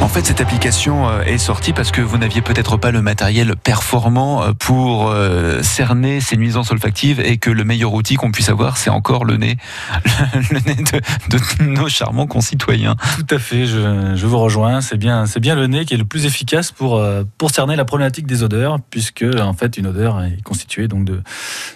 En 0.00 0.06
fait, 0.06 0.24
cette 0.24 0.40
application 0.40 1.08
euh, 1.08 1.22
est 1.22 1.38
sortie 1.38 1.72
parce 1.72 1.90
que 1.90 2.00
vous 2.00 2.18
n'aviez 2.18 2.40
peut-être 2.40 2.76
pas 2.76 2.92
le 2.92 3.02
matériel 3.02 3.56
performant 3.56 4.44
euh, 4.44 4.52
pour 4.52 5.10
euh, 5.10 5.60
cerner 5.62 6.20
ces 6.20 6.36
nuisances 6.36 6.70
olfactives 6.70 7.18
et 7.18 7.36
que 7.38 7.50
le 7.50 7.64
meilleur 7.64 7.92
outil 7.92 8.14
qu'on 8.14 8.30
puisse 8.30 8.48
avoir, 8.48 8.76
c'est 8.76 8.90
encore 8.90 9.24
le 9.24 9.36
nez, 9.36 9.56
le 10.52 10.60
nez 10.66 10.84
de, 11.30 11.64
nos 11.64 11.88
charmants 11.88 12.28
concitoyens. 12.28 12.94
Tout 13.16 13.34
à 13.34 13.40
fait, 13.40 13.66
je, 13.66 14.14
je 14.14 14.26
vous 14.26 14.38
rejoins. 14.38 14.80
C'est 14.80 14.96
bien, 14.96 15.26
c'est 15.26 15.40
bien 15.40 15.56
le 15.56 15.66
nez 15.66 15.84
qui 15.84 15.94
est 15.94 15.98
le 15.98 16.04
plus 16.04 16.26
efficace 16.26 16.70
pour 16.70 17.02
pour 17.36 17.50
cerner 17.50 17.74
la 17.74 17.84
problématique 17.84 18.26
des 18.26 18.44
odeurs, 18.44 18.78
puisque 18.90 19.24
en 19.40 19.52
fait 19.52 19.76
une 19.76 19.88
odeur 19.88 20.22
est 20.22 20.40
constituée 20.42 20.86
donc 20.86 21.04
de, 21.04 21.22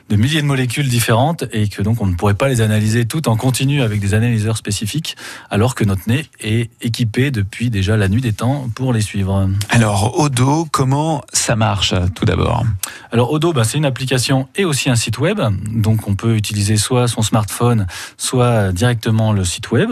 de 0.08 0.16
milliers 0.16 0.42
de 0.42 0.46
molécules 0.46 0.88
différentes 0.88 1.44
et 1.52 1.68
que 1.68 1.82
donc 1.82 2.00
on 2.00 2.06
ne 2.06 2.14
pourrait 2.14 2.34
pas 2.34 2.48
les 2.48 2.60
analyser 2.60 3.04
toutes 3.04 3.26
en 3.26 3.36
continu 3.36 3.82
avec 3.82 4.00
des 4.00 4.14
analyseurs 4.14 4.56
spécifiques, 4.56 5.16
alors 5.50 5.74
que 5.74 5.84
notre 5.84 6.08
nez 6.08 6.26
est 6.40 6.70
équipé 6.80 7.30
depuis 7.30 7.68
déjà 7.68 7.96
la 7.96 8.08
nuit 8.12 8.20
des 8.20 8.32
temps 8.32 8.68
pour 8.74 8.92
les 8.92 9.00
suivre. 9.00 9.48
Alors, 9.70 10.18
Odo, 10.18 10.66
comment 10.70 11.22
ça 11.32 11.56
marche 11.56 11.94
tout 12.14 12.24
d'abord? 12.24 12.64
Alors, 13.10 13.32
Odo, 13.32 13.52
bah, 13.52 13.64
c'est 13.64 13.78
une 13.78 13.84
application 13.84 14.48
et 14.54 14.64
aussi 14.64 14.90
un 14.90 14.96
site 14.96 15.18
web. 15.18 15.40
Donc, 15.72 16.06
on 16.08 16.14
peut 16.14 16.36
utiliser 16.36 16.76
soit 16.76 17.08
son 17.08 17.22
smartphone, 17.22 17.86
soit 18.16 18.72
directement 18.72 19.32
le 19.32 19.44
site 19.44 19.70
web. 19.70 19.90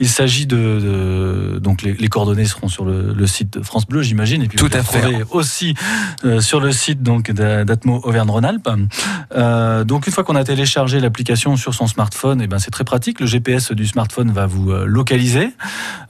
Il 0.00 0.08
s'agit 0.08 0.46
de, 0.46 0.56
de, 0.56 1.58
Donc, 1.58 1.82
les, 1.82 1.94
les, 1.94 2.08
coordonnées 2.08 2.46
seront 2.46 2.68
sur 2.68 2.84
le, 2.84 3.12
le 3.12 3.26
site 3.26 3.62
France 3.62 3.86
Bleu, 3.86 4.02
j'imagine. 4.02 4.42
Et 4.42 4.48
puis, 4.48 4.58
tout 4.58 4.70
à 4.72 4.82
fait. 4.82 5.24
aussi 5.30 5.74
euh, 6.24 6.40
sur 6.40 6.60
le 6.60 6.72
site 6.72 7.02
donc 7.02 7.30
d'Atmo 7.30 8.00
Auvergne-Rhône-Alpes. 8.04 8.68
Euh, 9.34 9.84
donc, 9.84 10.06
une 10.06 10.12
fois 10.12 10.24
qu'on 10.24 10.36
a 10.36 10.44
téléchargé 10.44 11.00
l'application 11.00 11.56
sur 11.56 11.74
son 11.74 11.86
smartphone, 11.86 12.40
et 12.40 12.44
eh 12.44 12.46
ben, 12.46 12.58
c'est 12.58 12.70
très 12.70 12.84
pratique. 12.84 13.20
Le 13.20 13.26
GPS 13.26 13.72
du 13.72 13.86
smartphone 13.86 14.30
va 14.30 14.46
vous 14.46 14.70
euh, 14.70 14.84
localiser. 14.86 15.50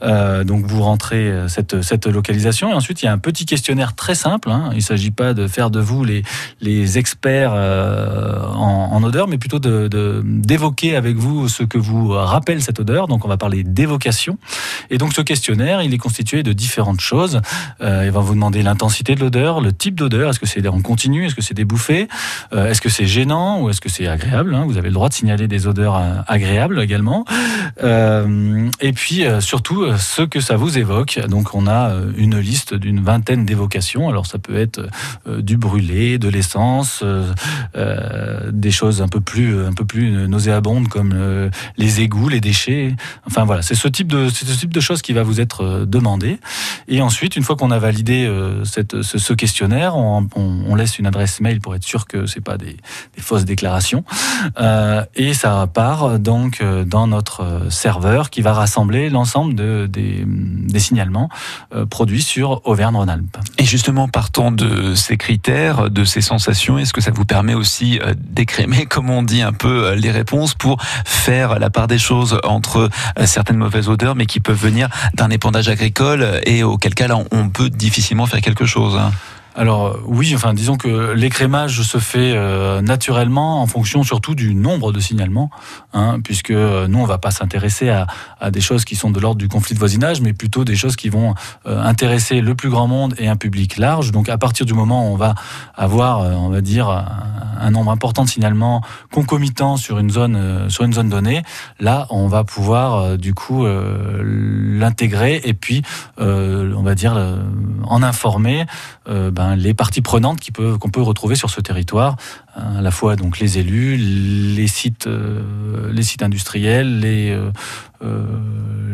Euh, 0.01 0.43
donc, 0.43 0.65
vous 0.65 0.81
rentrez 0.81 1.46
cette, 1.47 2.07
localisation. 2.07 2.71
Et 2.71 2.73
ensuite, 2.73 3.01
il 3.01 3.05
y 3.05 3.07
a 3.07 3.11
un 3.11 3.17
petit 3.17 3.45
questionnaire 3.45 3.95
très 3.95 4.15
simple. 4.15 4.49
Hein. 4.49 4.69
Il 4.71 4.77
ne 4.77 4.81
s'agit 4.81 5.11
pas 5.11 5.33
de 5.33 5.47
faire 5.47 5.69
de 5.69 5.79
vous 5.79 6.03
les, 6.03 6.97
experts 6.97 7.51
euh, 7.53 8.45
en, 8.47 9.03
odeur, 9.03 9.27
mais 9.27 9.37
plutôt 9.37 9.59
d'évoquer 9.59 10.95
avec 10.95 11.17
vous 11.17 11.47
ce 11.49 11.63
que 11.63 11.77
vous 11.77 12.09
rappelle 12.09 12.61
cette 12.61 12.79
odeur. 12.79 13.07
Donc, 13.07 13.25
on 13.25 13.27
va 13.27 13.37
parler 13.37 13.63
d'évocation. 13.63 14.37
Et 14.89 14.97
donc, 14.97 15.13
ce 15.13 15.21
questionnaire, 15.21 15.81
il 15.81 15.93
est 15.93 15.97
constitué 15.97 16.43
de 16.43 16.53
différentes 16.53 17.01
choses. 17.01 17.41
Euh, 17.81 18.03
il 18.05 18.11
va 18.11 18.19
vous 18.19 18.33
demander 18.33 18.61
l'intensité 18.63 19.15
de 19.15 19.19
l'odeur, 19.19 19.61
le 19.61 19.73
type 19.73 19.95
d'odeur. 19.95 20.29
Est-ce 20.29 20.39
que 20.39 20.45
c'est 20.45 20.65
en 20.67 20.81
continu 20.81 21.25
Est-ce 21.25 21.35
que 21.35 21.41
c'est 21.41 21.53
des 21.53 21.65
bouffées 21.65 22.07
euh, 22.53 22.69
Est-ce 22.69 22.81
que 22.81 22.89
c'est 22.89 23.05
gênant 23.05 23.61
ou 23.61 23.69
est-ce 23.69 23.81
que 23.81 23.89
c'est 23.89 24.07
agréable 24.07 24.55
hein? 24.55 24.65
Vous 24.65 24.77
avez 24.77 24.89
le 24.89 24.93
droit 24.93 25.09
de 25.09 25.13
signaler 25.13 25.47
des 25.47 25.67
odeurs 25.67 25.95
euh, 25.95 26.15
agréables 26.27 26.81
également. 26.81 27.25
Euh, 27.83 28.69
et 28.81 28.93
puis, 28.93 29.25
surtout, 29.39 29.85
ce 29.97 30.21
que 30.23 30.39
ça 30.39 30.55
vous 30.55 30.77
évoque. 30.77 31.19
Donc, 31.27 31.36
donc 31.37 31.53
on 31.53 31.67
a 31.67 31.91
euh, 31.91 32.11
une 32.17 32.39
liste 32.39 32.73
d'une 32.73 32.99
vingtaine 32.99 33.45
d'évocations. 33.45 34.09
Alors 34.09 34.25
ça 34.25 34.39
peut 34.39 34.57
être 34.57 34.81
euh, 35.27 35.39
du 35.43 35.55
brûlé, 35.55 36.17
de 36.17 36.29
l'essence, 36.29 37.03
euh, 37.03 38.51
des 38.51 38.71
choses 38.71 39.03
un 39.03 39.07
peu 39.07 39.21
plus 39.21 39.63
un 39.63 39.73
peu 39.73 39.85
plus 39.85 40.27
nauséabondes 40.27 40.87
comme 40.87 41.13
les 41.77 42.01
égouts, 42.01 42.29
les 42.29 42.41
déchets. 42.41 42.95
Enfin 43.27 43.45
voilà, 43.45 43.61
c'est 43.61 43.75
ce 43.75 43.87
type 43.87 44.07
de 44.07 44.29
ce 44.29 44.45
type 44.45 44.73
de 44.73 44.79
choses 44.79 45.03
qui 45.03 45.13
va 45.13 45.21
vous 45.21 45.39
être 45.39 45.85
demandé. 45.85 46.39
Et 46.87 47.01
ensuite, 47.01 47.35
une 47.35 47.43
fois 47.43 47.55
qu'on 47.55 47.69
a 47.69 47.77
validé 47.77 48.27
cette, 48.63 49.01
ce, 49.03 49.33
questionnaire, 49.33 49.95
on, 49.95 50.75
laisse 50.75 50.97
une 50.97 51.05
adresse 51.05 51.39
mail 51.41 51.59
pour 51.59 51.75
être 51.75 51.83
sûr 51.83 52.07
que 52.07 52.25
c'est 52.25 52.41
pas 52.41 52.57
des, 52.57 52.77
fausses 53.19 53.45
déclarations. 53.45 54.03
Et 55.15 55.33
ça 55.33 55.67
part 55.71 56.19
donc 56.19 56.63
dans 56.63 57.07
notre 57.07 57.67
serveur 57.69 58.29
qui 58.29 58.41
va 58.41 58.53
rassembler 58.53 59.09
l'ensemble 59.09 59.53
de, 59.55 59.87
des 59.87 60.79
signalements 60.79 61.26
euh, 61.73 61.85
produits 61.85 62.21
sur 62.21 62.61
Auvergne-Rhône-Alpes. 62.65 63.37
Et 63.57 63.65
justement, 63.65 64.07
partant 64.07 64.51
de 64.51 64.95
ces 64.95 65.17
critères, 65.17 65.89
de 65.89 66.05
ces 66.05 66.21
sensations, 66.21 66.77
est-ce 66.77 66.93
que 66.93 67.01
ça 67.01 67.11
vous 67.11 67.25
permet 67.25 67.53
aussi 67.53 67.99
euh, 67.99 68.13
d'écrémer, 68.17 68.85
comme 68.89 69.09
on 69.09 69.23
dit 69.23 69.41
un 69.41 69.53
peu, 69.53 69.85
euh, 69.85 69.95
les 69.95 70.11
réponses 70.11 70.53
pour 70.53 70.81
faire 71.05 71.59
la 71.59 71.69
part 71.69 71.87
des 71.87 71.97
choses 71.97 72.39
entre 72.43 72.89
certaines 73.25 73.57
mauvaises 73.57 73.89
odeurs, 73.89 74.15
mais 74.15 74.25
qui 74.25 74.39
peuvent 74.39 74.57
venir 74.57 74.89
d'un 75.13 75.29
épandage 75.29 75.69
agricole 75.69 76.41
et 76.45 76.63
auquel 76.63 76.93
cas 76.93 77.07
là, 77.07 77.17
on 77.31 77.49
peut 77.49 77.69
difficilement 77.69 78.25
faire 78.25 78.41
quelque 78.41 78.65
chose 78.65 78.95
hein? 78.95 79.11
Alors 79.57 79.97
oui, 80.05 80.33
enfin 80.35 80.53
disons 80.53 80.77
que 80.77 81.13
l'écrémage 81.13 81.81
se 81.81 81.97
fait 81.97 82.33
euh, 82.35 82.79
naturellement 82.83 83.59
en 83.59 83.65
fonction 83.65 84.03
surtout 84.03 84.35
du 84.35 84.53
nombre 84.53 84.91
de 84.91 84.99
signalements, 84.99 85.49
hein, 85.93 86.19
puisque 86.23 86.51
euh, 86.51 86.87
nous 86.87 86.99
on 86.99 87.05
va 87.05 87.17
pas 87.17 87.31
s'intéresser 87.31 87.89
à, 87.89 88.05
des 88.51 88.61
choses 88.61 88.85
qui 88.85 88.95
sont 88.95 89.09
de 89.09 89.19
l'ordre 89.19 89.39
du 89.39 89.47
conflit 89.47 89.73
de 89.73 89.79
voisinage, 89.79 90.21
mais 90.21 90.33
plutôt 90.33 90.63
des 90.63 90.75
choses 90.75 90.95
qui 90.95 91.09
vont 91.09 91.33
euh, 91.65 91.81
intéresser 91.81 92.39
le 92.39 92.53
plus 92.53 92.69
grand 92.69 92.87
monde 92.87 93.15
et 93.17 93.27
un 93.27 93.35
public 93.35 93.77
large. 93.77 94.11
Donc 94.11 94.29
à 94.29 94.37
partir 94.37 94.67
du 94.67 94.73
moment 94.73 95.09
où 95.09 95.13
on 95.13 95.17
va 95.17 95.33
avoir, 95.75 96.19
on 96.19 96.49
va 96.49 96.61
dire, 96.61 96.89
un, 97.59 97.71
nombre 97.71 97.91
important 97.91 98.25
de 98.25 98.29
signalements 98.29 98.83
concomitants 99.11 99.75
sur 99.75 99.97
une 99.97 100.11
zone 100.11 100.69
sur 100.69 100.83
une 100.83 100.93
zone 100.93 101.09
donnée, 101.09 101.41
là 101.79 102.05
on 102.11 102.27
va 102.27 102.43
pouvoir 102.43 103.17
du 103.17 103.33
coup 103.33 103.65
l'intégrer 103.65 105.41
et 105.43 105.53
puis 105.53 105.81
on 106.17 106.83
va 106.83 106.95
dire 106.95 107.17
en 107.83 108.03
informer. 108.03 108.65
Ben, 109.07 109.46
les 109.55 109.73
parties 109.73 110.01
prenantes 110.01 110.39
qu'on 110.39 110.51
peut, 110.51 110.77
qu'on 110.77 110.89
peut 110.89 111.01
retrouver 111.01 111.35
sur 111.35 111.49
ce 111.49 111.61
territoire, 111.61 112.15
à 112.57 112.81
la 112.81 112.91
fois 112.91 113.15
donc 113.15 113.39
les 113.39 113.59
élus, 113.59 113.97
les 113.97 114.67
sites, 114.67 115.07
euh, 115.07 115.91
les 115.91 116.03
sites 116.03 116.23
industriels, 116.23 116.99
les, 116.99 117.31
euh, 117.31 117.51
euh, 118.03 118.25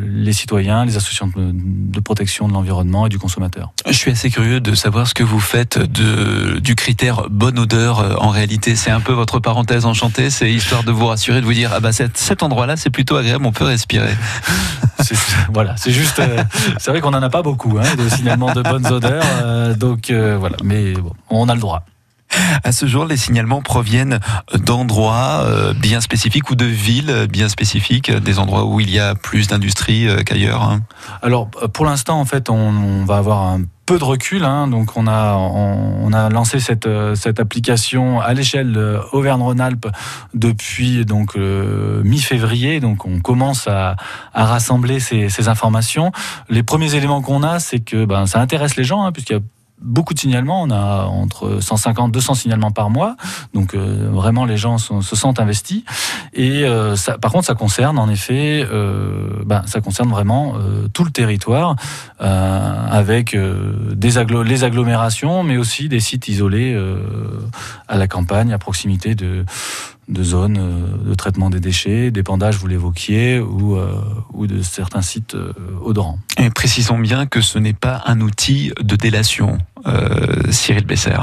les 0.06 0.34
citoyens, 0.34 0.86
les 0.86 0.98
associations 0.98 1.28
de, 1.28 1.52
de 1.54 2.00
protection 2.00 2.48
de 2.48 2.54
l'environnement 2.54 3.06
et 3.06 3.10
du 3.10 3.20
consommateur. 3.20 3.72
Je 3.88 3.94
suis 3.94 4.12
assez 4.12 4.30
curieux 4.30 4.60
de 4.60 4.76
savoir 4.76 5.08
ce 5.08 5.14
que 5.14 5.24
vous 5.24 5.40
faites 5.40 5.78
de, 5.78 6.60
du 6.60 6.76
critère 6.76 7.30
bonne 7.30 7.58
odeur 7.58 8.22
en 8.22 8.30
réalité. 8.30 8.76
C'est 8.76 8.92
un 8.92 9.00
peu 9.00 9.14
votre 9.14 9.40
parenthèse 9.40 9.86
enchantée, 9.86 10.30
c'est 10.30 10.52
histoire 10.52 10.84
de 10.84 10.92
vous 10.92 11.08
rassurer, 11.08 11.40
de 11.40 11.46
vous 11.46 11.54
dire 11.54 11.72
ah 11.74 11.80
bah 11.80 11.92
cet, 11.92 12.18
cet 12.18 12.44
endroit-là 12.44 12.76
c'est 12.76 12.90
plutôt 12.90 13.16
agréable, 13.16 13.46
on 13.46 13.52
peut 13.52 13.66
respirer. 13.66 14.14
voilà, 15.54 15.76
c'est 15.78 15.92
juste, 15.92 16.22
c'est 16.78 16.92
vrai 16.92 17.02
qu'on 17.02 17.12
n'en 17.12 17.22
a 17.22 17.30
pas 17.30 17.42
beaucoup 17.42 17.78
hein, 17.80 17.96
de 17.96 18.10
signalements 18.10 18.54
de 18.54 18.62
bonnes 18.62 18.88
odeurs, 18.88 19.76
donc 19.76 20.12
voilà, 20.12 20.58
mais 20.64 20.94
bon, 20.94 21.14
on 21.30 21.50
a 21.50 21.56
le 21.56 21.62
droit. 21.62 21.86
À 22.64 22.72
ce 22.72 22.86
jour, 22.86 23.06
les 23.06 23.18
signalements 23.18 23.62
proviennent 23.62 24.20
d'endroits 24.56 25.44
euh, 25.44 25.74
bien 25.74 26.02
spécifiques 26.02 26.50
ou 26.50 26.56
de 26.56 26.66
villes 26.66 27.28
bien 27.30 27.50
spécifiques, 27.50 28.12
des 28.12 28.40
endroits 28.40 28.66
où 28.66 28.80
il 28.80 28.90
y 28.90 29.00
a 29.00 29.16
plus 29.16 29.48
d'industrie 29.48 30.08
euh, 30.08 30.24
qu'ailleurs 30.24 30.64
hein 30.64 30.82
Alors, 31.22 31.50
pour 31.50 31.86
l'instant, 31.86 32.20
en 32.20 32.26
fait, 32.26 32.50
on, 32.50 33.06
va 33.06 33.18
avoir 33.18 33.44
un 33.44 33.62
peu 33.86 34.00
de 34.00 34.04
recul. 34.04 34.46
Hein, 34.46 34.68
donc 34.68 34.96
on 34.96 35.08
a 35.08 35.36
on, 35.36 36.14
a 36.14 36.30
lancé 36.30 36.62
cette 36.62 36.88
cette 37.16 37.42
application 37.42 38.22
à 38.22 38.34
l'échelle 38.34 38.78
Auvergne-Rhône-Alpes 39.12 39.88
depuis 40.34 41.06
donc 41.06 41.36
mi-février. 41.36 42.80
Donc 42.80 43.06
on 43.06 43.20
commence 43.20 43.68
à, 43.68 43.98
à 44.34 44.46
rassembler 44.46 45.02
ces, 45.02 45.28
ces, 45.28 45.50
informations. 45.50 46.14
Les 46.50 46.64
premiers 46.64 46.96
éléments 46.96 47.22
qu'on 47.22 47.44
a, 47.44 47.60
c'est 47.60 47.82
que 47.82 48.06
ben 48.06 48.26
ça 48.26 48.40
intéresse 48.40 48.78
les 48.78 48.86
gens 48.86 49.04
hein, 49.04 49.12
puisqu'il 49.12 49.34
y 49.34 49.40
a 49.40 49.42
beaucoup 49.84 50.14
de 50.14 50.20
signalements. 50.20 50.64
On 50.64 50.72
a 50.72 51.06
entre 51.06 51.60
150 51.62 52.12
200 52.12 52.34
signalements 52.36 52.72
par 52.72 52.90
mois. 52.90 53.16
Donc 53.54 53.76
euh, 53.76 54.10
vraiment, 54.12 54.46
les 54.46 54.58
gens 54.58 54.78
se 54.78 55.16
sentent 55.16 55.40
investis. 55.40 55.84
Et 56.34 56.64
euh, 56.64 56.96
par 57.22 57.32
contre, 57.32 57.46
ça 57.46 57.56
concerne 57.56 58.00
en 58.00 58.10
effet, 58.10 58.66
euh, 58.72 59.44
ben, 59.46 59.64
ça 59.66 59.82
concerne 59.82 60.10
vraiment 60.10 60.56
tout 60.94 61.04
le 61.04 61.12
territoire, 61.12 61.76
avec 62.20 63.36
des 63.36 64.24
les 64.46 64.64
agglomérations, 64.64 65.44
mais 65.44 65.58
aussi 65.58 65.90
des 65.90 66.00
sites 66.00 66.28
isolés 66.28 66.78
à 67.88 67.98
la 67.98 68.08
campagne, 68.08 68.54
à 68.54 68.58
proximité 68.58 69.16
de 69.16 69.46
de 70.08 70.24
zones 70.24 70.60
de 71.06 71.14
traitement 71.14 71.50
des 71.50 71.60
déchets, 71.60 72.12
d'épandage, 72.12 72.58
vous 72.58 72.68
l'évoquiez, 72.68 73.40
ou, 73.40 73.78
euh, 73.78 74.02
ou 74.34 74.48
de 74.48 74.62
certains 74.62 75.02
sites 75.02 75.36
euh, 75.36 75.54
odorants. 75.84 76.20
Et 76.38 76.50
précisons 76.50 77.00
bien 77.00 77.26
que 77.26 77.42
ce 77.42 77.60
n'est 77.60 77.74
pas 77.74 78.02
un 78.06 78.22
outil 78.22 78.72
de 78.82 78.96
délation, 78.96 79.58
euh, 79.86 80.52
Cyril 80.52 80.86
Besser. 80.86 81.18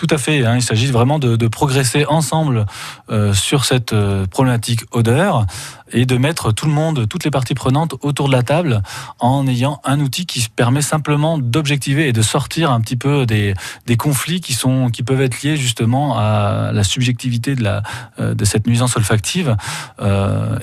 Tout 0.00 0.06
à 0.08 0.16
fait. 0.16 0.46
Hein, 0.46 0.56
il 0.56 0.62
s'agit 0.62 0.86
vraiment 0.86 1.18
de, 1.18 1.46
progresser 1.48 2.06
ensemble 2.06 2.64
euh, 3.10 3.34
sur 3.34 3.66
cette 3.66 3.92
euh, 3.92 4.24
problématique 4.24 4.80
odeur 4.92 5.44
et 5.92 6.06
de 6.06 6.16
mettre 6.16 6.52
tout 6.52 6.66
le 6.66 6.72
monde, 6.72 7.06
toutes 7.08 7.24
les 7.24 7.30
parties 7.30 7.54
prenantes 7.54 7.94
autour 8.00 8.28
de 8.28 8.32
la 8.32 8.42
table 8.42 8.82
en 9.18 9.46
ayant 9.46 9.80
un 9.84 10.00
outil 10.00 10.24
qui 10.24 10.48
permet 10.48 10.82
simplement 10.82 11.36
d'objectiver 11.36 12.08
et 12.08 12.12
de 12.12 12.22
sortir 12.22 12.70
un 12.70 12.80
petit 12.80 12.96
peu 12.96 13.26
des, 13.26 13.54
conflits 13.98 14.40
qui 14.40 14.54
sont 14.54 14.88
qui 14.88 15.02
peuvent 15.02 15.20
être 15.20 15.42
liés 15.42 15.56
justement 15.56 16.16
à 16.16 16.70
la 16.72 16.84
subjectivité 16.84 17.54
de 17.54 17.62
la 17.62 17.82
euh, 18.20 18.34
de 18.34 18.44
cette 18.44 18.66
nuisance 18.66 18.96
olfactive 18.96 19.56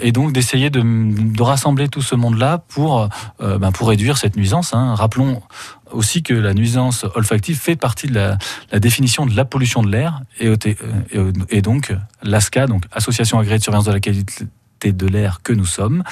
et 0.01 0.11
donc 0.11 0.33
d'essayer 0.33 0.69
de, 0.69 1.41
rassembler 1.41 1.88
tout 1.89 2.01
ce 2.01 2.15
monde-là 2.15 2.59
pour 2.69 3.09
euh, 3.41 3.57
ben 3.57 3.71
pour 3.71 3.89
réduire 3.89 4.17
cette 4.17 4.35
nuisance. 4.35 4.73
Hein. 4.73 4.95
Rappelons 4.95 5.41
aussi 5.91 6.23
que 6.23 6.33
la 6.33 6.53
nuisance 6.53 7.05
olfactive 7.15 7.57
fait 7.57 7.75
partie 7.75 8.07
de 8.07 8.13
la, 8.13 8.38
définition 8.79 9.25
de 9.25 9.35
la 9.35 9.45
pollution 9.45 9.81
de 9.81 9.91
l'air 9.91 10.21
et, 10.39 11.61
donc 11.61 11.93
l'ASCA, 12.23 12.67
donc 12.67 12.83
Association 12.91 13.39
agréée 13.39 13.57
de 13.57 13.63
surveillance 13.63 13.85
de 13.85 13.91
la 13.91 13.99
qualité 13.99 14.45
de 14.83 15.07
l'air 15.07 15.41
que 15.43 15.53
nous 15.53 15.65
sommes, 15.65 16.03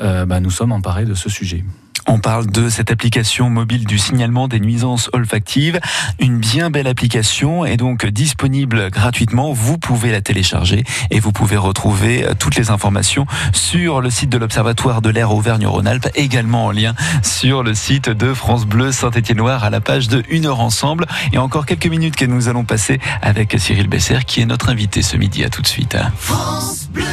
euh, 0.00 0.26
ben 0.26 0.40
nous 0.40 0.50
sommes 0.50 0.72
emparés 0.72 1.04
de 1.04 1.14
ce 1.14 1.28
sujet. 1.28 1.64
On 2.10 2.18
parle 2.18 2.46
de 2.46 2.70
cette 2.70 2.90
application 2.90 3.50
mobile 3.50 3.84
du 3.84 3.98
signalement 3.98 4.48
des 4.48 4.60
nuisances 4.60 5.10
olfactives. 5.12 5.78
Une 6.18 6.38
bien 6.38 6.70
belle 6.70 6.86
application 6.86 7.66
est 7.66 7.76
donc 7.76 8.06
disponible 8.06 8.90
gratuitement. 8.90 9.52
Vous 9.52 9.76
pouvez 9.76 10.10
la 10.10 10.22
télécharger 10.22 10.84
et 11.10 11.20
vous 11.20 11.32
pouvez 11.32 11.58
retrouver 11.58 12.24
euh, 12.24 12.32
toutes 12.36 12.56
les 12.56 12.70
informations 12.70 13.26
sur 13.52 14.00
le 14.00 14.08
site 14.08 14.30
de 14.30 14.38
l'Observatoire 14.38 15.02
de 15.02 15.10
l'air 15.10 15.32
Auvergne-Rhône-Alpes, 15.32 16.08
également 16.14 16.66
en 16.66 16.70
lien 16.70 16.94
sur 17.22 17.62
le 17.62 17.74
site 17.74 18.08
de 18.08 18.32
France 18.32 18.64
Bleu 18.64 18.90
Saint-Étienne-Loire 18.90 19.62
à 19.64 19.68
la 19.68 19.82
page 19.82 20.08
de 20.08 20.22
Une 20.30 20.46
heure 20.46 20.60
ensemble. 20.60 21.06
Et 21.34 21.38
encore 21.38 21.66
quelques 21.66 21.88
minutes 21.88 22.16
que 22.16 22.24
nous 22.24 22.48
allons 22.48 22.64
passer 22.64 23.00
avec 23.20 23.54
Cyril 23.58 23.88
Besser 23.88 24.20
qui 24.26 24.40
est 24.40 24.46
notre 24.46 24.70
invité 24.70 25.02
ce 25.02 25.18
midi. 25.18 25.44
À 25.44 25.50
tout 25.50 25.60
de 25.60 25.66
suite. 25.66 25.96
France 26.16 26.88
Bleu. 26.90 27.04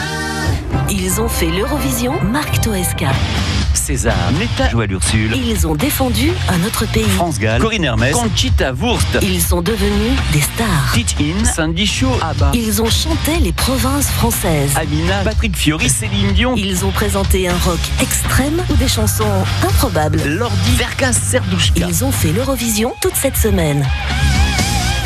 Ils 0.89 1.19
ont 1.19 1.27
fait 1.27 1.51
l'Eurovision 1.51 2.13
Marc 2.23 2.61
Toesca. 2.61 3.11
César, 3.75 4.15
Netta 4.39 4.69
Joël 4.69 4.91
Ursule. 4.91 5.35
Ils 5.35 5.67
ont 5.67 5.75
défendu 5.75 6.31
un 6.49 6.63
autre 6.65 6.85
pays. 6.85 7.03
France 7.03 7.39
Gall, 7.39 7.61
Corinne 7.61 7.83
Hermès, 7.83 8.13
Conchita 8.13 8.71
Wurst. 8.71 9.19
Ils 9.21 9.41
sont 9.41 9.61
devenus 9.61 10.13
des 10.33 10.41
stars. 10.41 10.93
Teach 10.93 11.15
In, 11.19 11.45
Sandy 11.45 11.85
Shaw, 11.85 12.11
Abba. 12.21 12.51
Ils 12.53 12.81
ont 12.81 12.89
chanté 12.89 13.37
les 13.41 13.53
provinces 13.53 14.09
françaises. 14.09 14.71
Amina, 14.75 15.21
Patrick 15.23 15.55
Fiori, 15.55 15.89
Céline 15.89 16.31
Dion. 16.33 16.55
Ils 16.55 16.85
ont 16.85 16.91
présenté 16.91 17.47
un 17.47 17.57
rock 17.65 17.79
extrême 18.01 18.63
ou 18.69 18.75
des 18.75 18.87
chansons 18.87 19.25
improbables. 19.63 20.21
Lordi, 20.25 20.75
Verka, 20.77 21.13
Serdouchka. 21.13 21.87
Ils 21.87 22.03
ont 22.03 22.11
fait 22.11 22.31
l'Eurovision 22.31 22.93
toute 23.01 23.15
cette 23.15 23.37
semaine. 23.37 23.85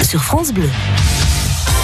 Sur 0.04 0.24
France 0.24 0.52
Bleu. 0.52 0.70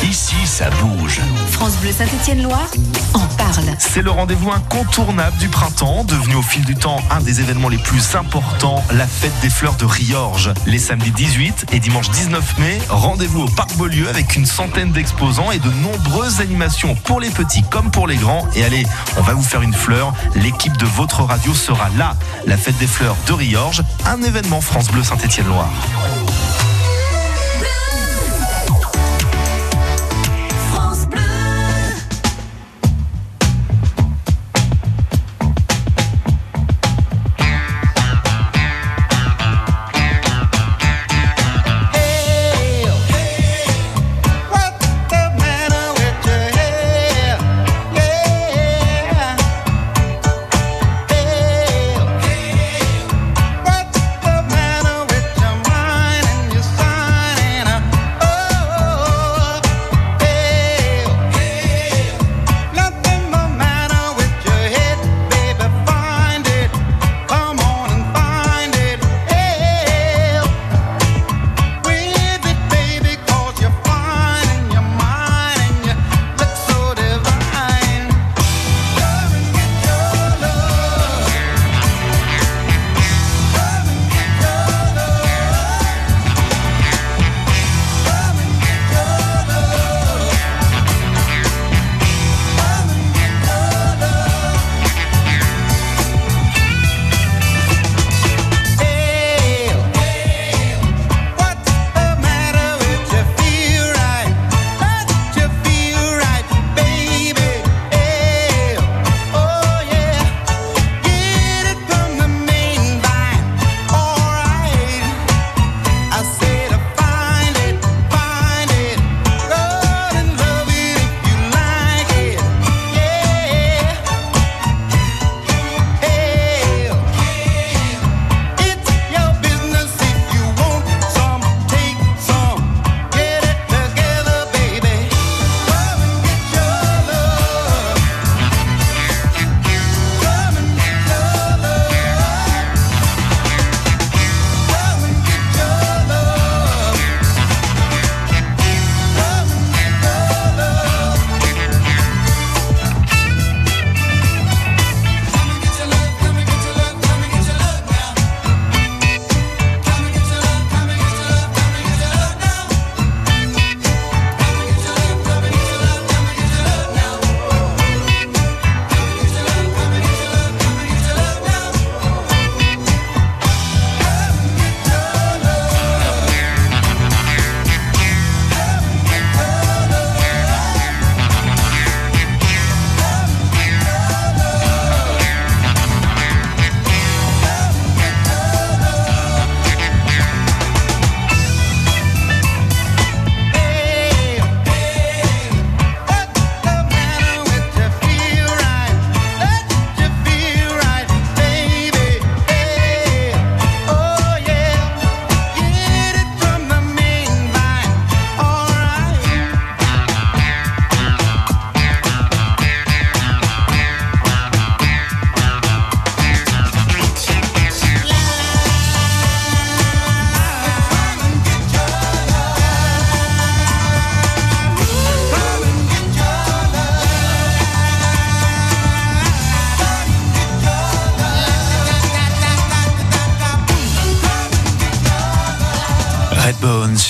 Ici, 0.08 0.36
ça 0.45 0.70
bouge. 0.70 1.20
France 1.49 1.78
Bleu 1.78 1.91
Saint-Étienne-Loire 1.91 2.70
en 3.16 3.26
parle. 3.38 3.66
C'est 3.80 4.03
le 4.03 4.12
rendez-vous 4.12 4.51
incontournable 4.51 5.36
du 5.38 5.47
printemps, 5.47 6.03
devenu 6.03 6.36
au 6.36 6.43
fil 6.43 6.64
du 6.64 6.76
temps 6.76 7.01
un 7.10 7.22
des 7.22 7.41
événements 7.41 7.70
les 7.70 7.80
plus 7.80 8.16
importants, 8.16 8.84
la 8.93 9.08
fête 9.08 9.34
des 9.41 9.49
fleurs 9.49 9.74
de 9.76 9.86
Riorges. 9.86 10.53
Les 10.68 10.78
samedis 10.78 11.10
18 11.10 11.68
et 11.72 11.80
dimanche 11.80 12.12
19 12.12 12.60
mai, 12.60 12.80
rendez-vous 12.88 13.41
au 13.41 13.49
Parc 13.49 13.76
Beaulieu 13.78 14.08
avec 14.08 14.36
une 14.36 14.45
centaine 14.45 14.91
d'exposants 14.91 15.49
et 15.49 15.60
de 15.60 15.72
nombreuses 15.72 16.39
animations 16.39 16.93
pour 16.93 17.20
les 17.20 17.32
petits 17.32 17.64
comme 17.64 17.89
pour 17.89 18.08
les 18.08 18.18
grands. 18.18 18.47
Et 18.56 18.64
allez, 18.64 18.86
on 19.18 19.22
va 19.22 19.34
vous 19.34 19.43
faire 19.43 19.64
une 19.64 19.74
fleur. 19.74 20.14
L'équipe 20.36 20.78
de 20.78 20.86
votre 20.86 21.24
radio 21.24 21.56
sera 21.56 21.89
là. 21.97 22.16
La 22.45 22.58
fête 22.58 22.78
des 22.78 22.88
fleurs 22.88 23.18
de 23.26 23.34
Riorges, 23.34 23.84
un 24.06 24.22
événement 24.22 24.62
France 24.62 24.89
Bleu 24.89 25.03
Saint-Étienne-Loire. 25.03 25.72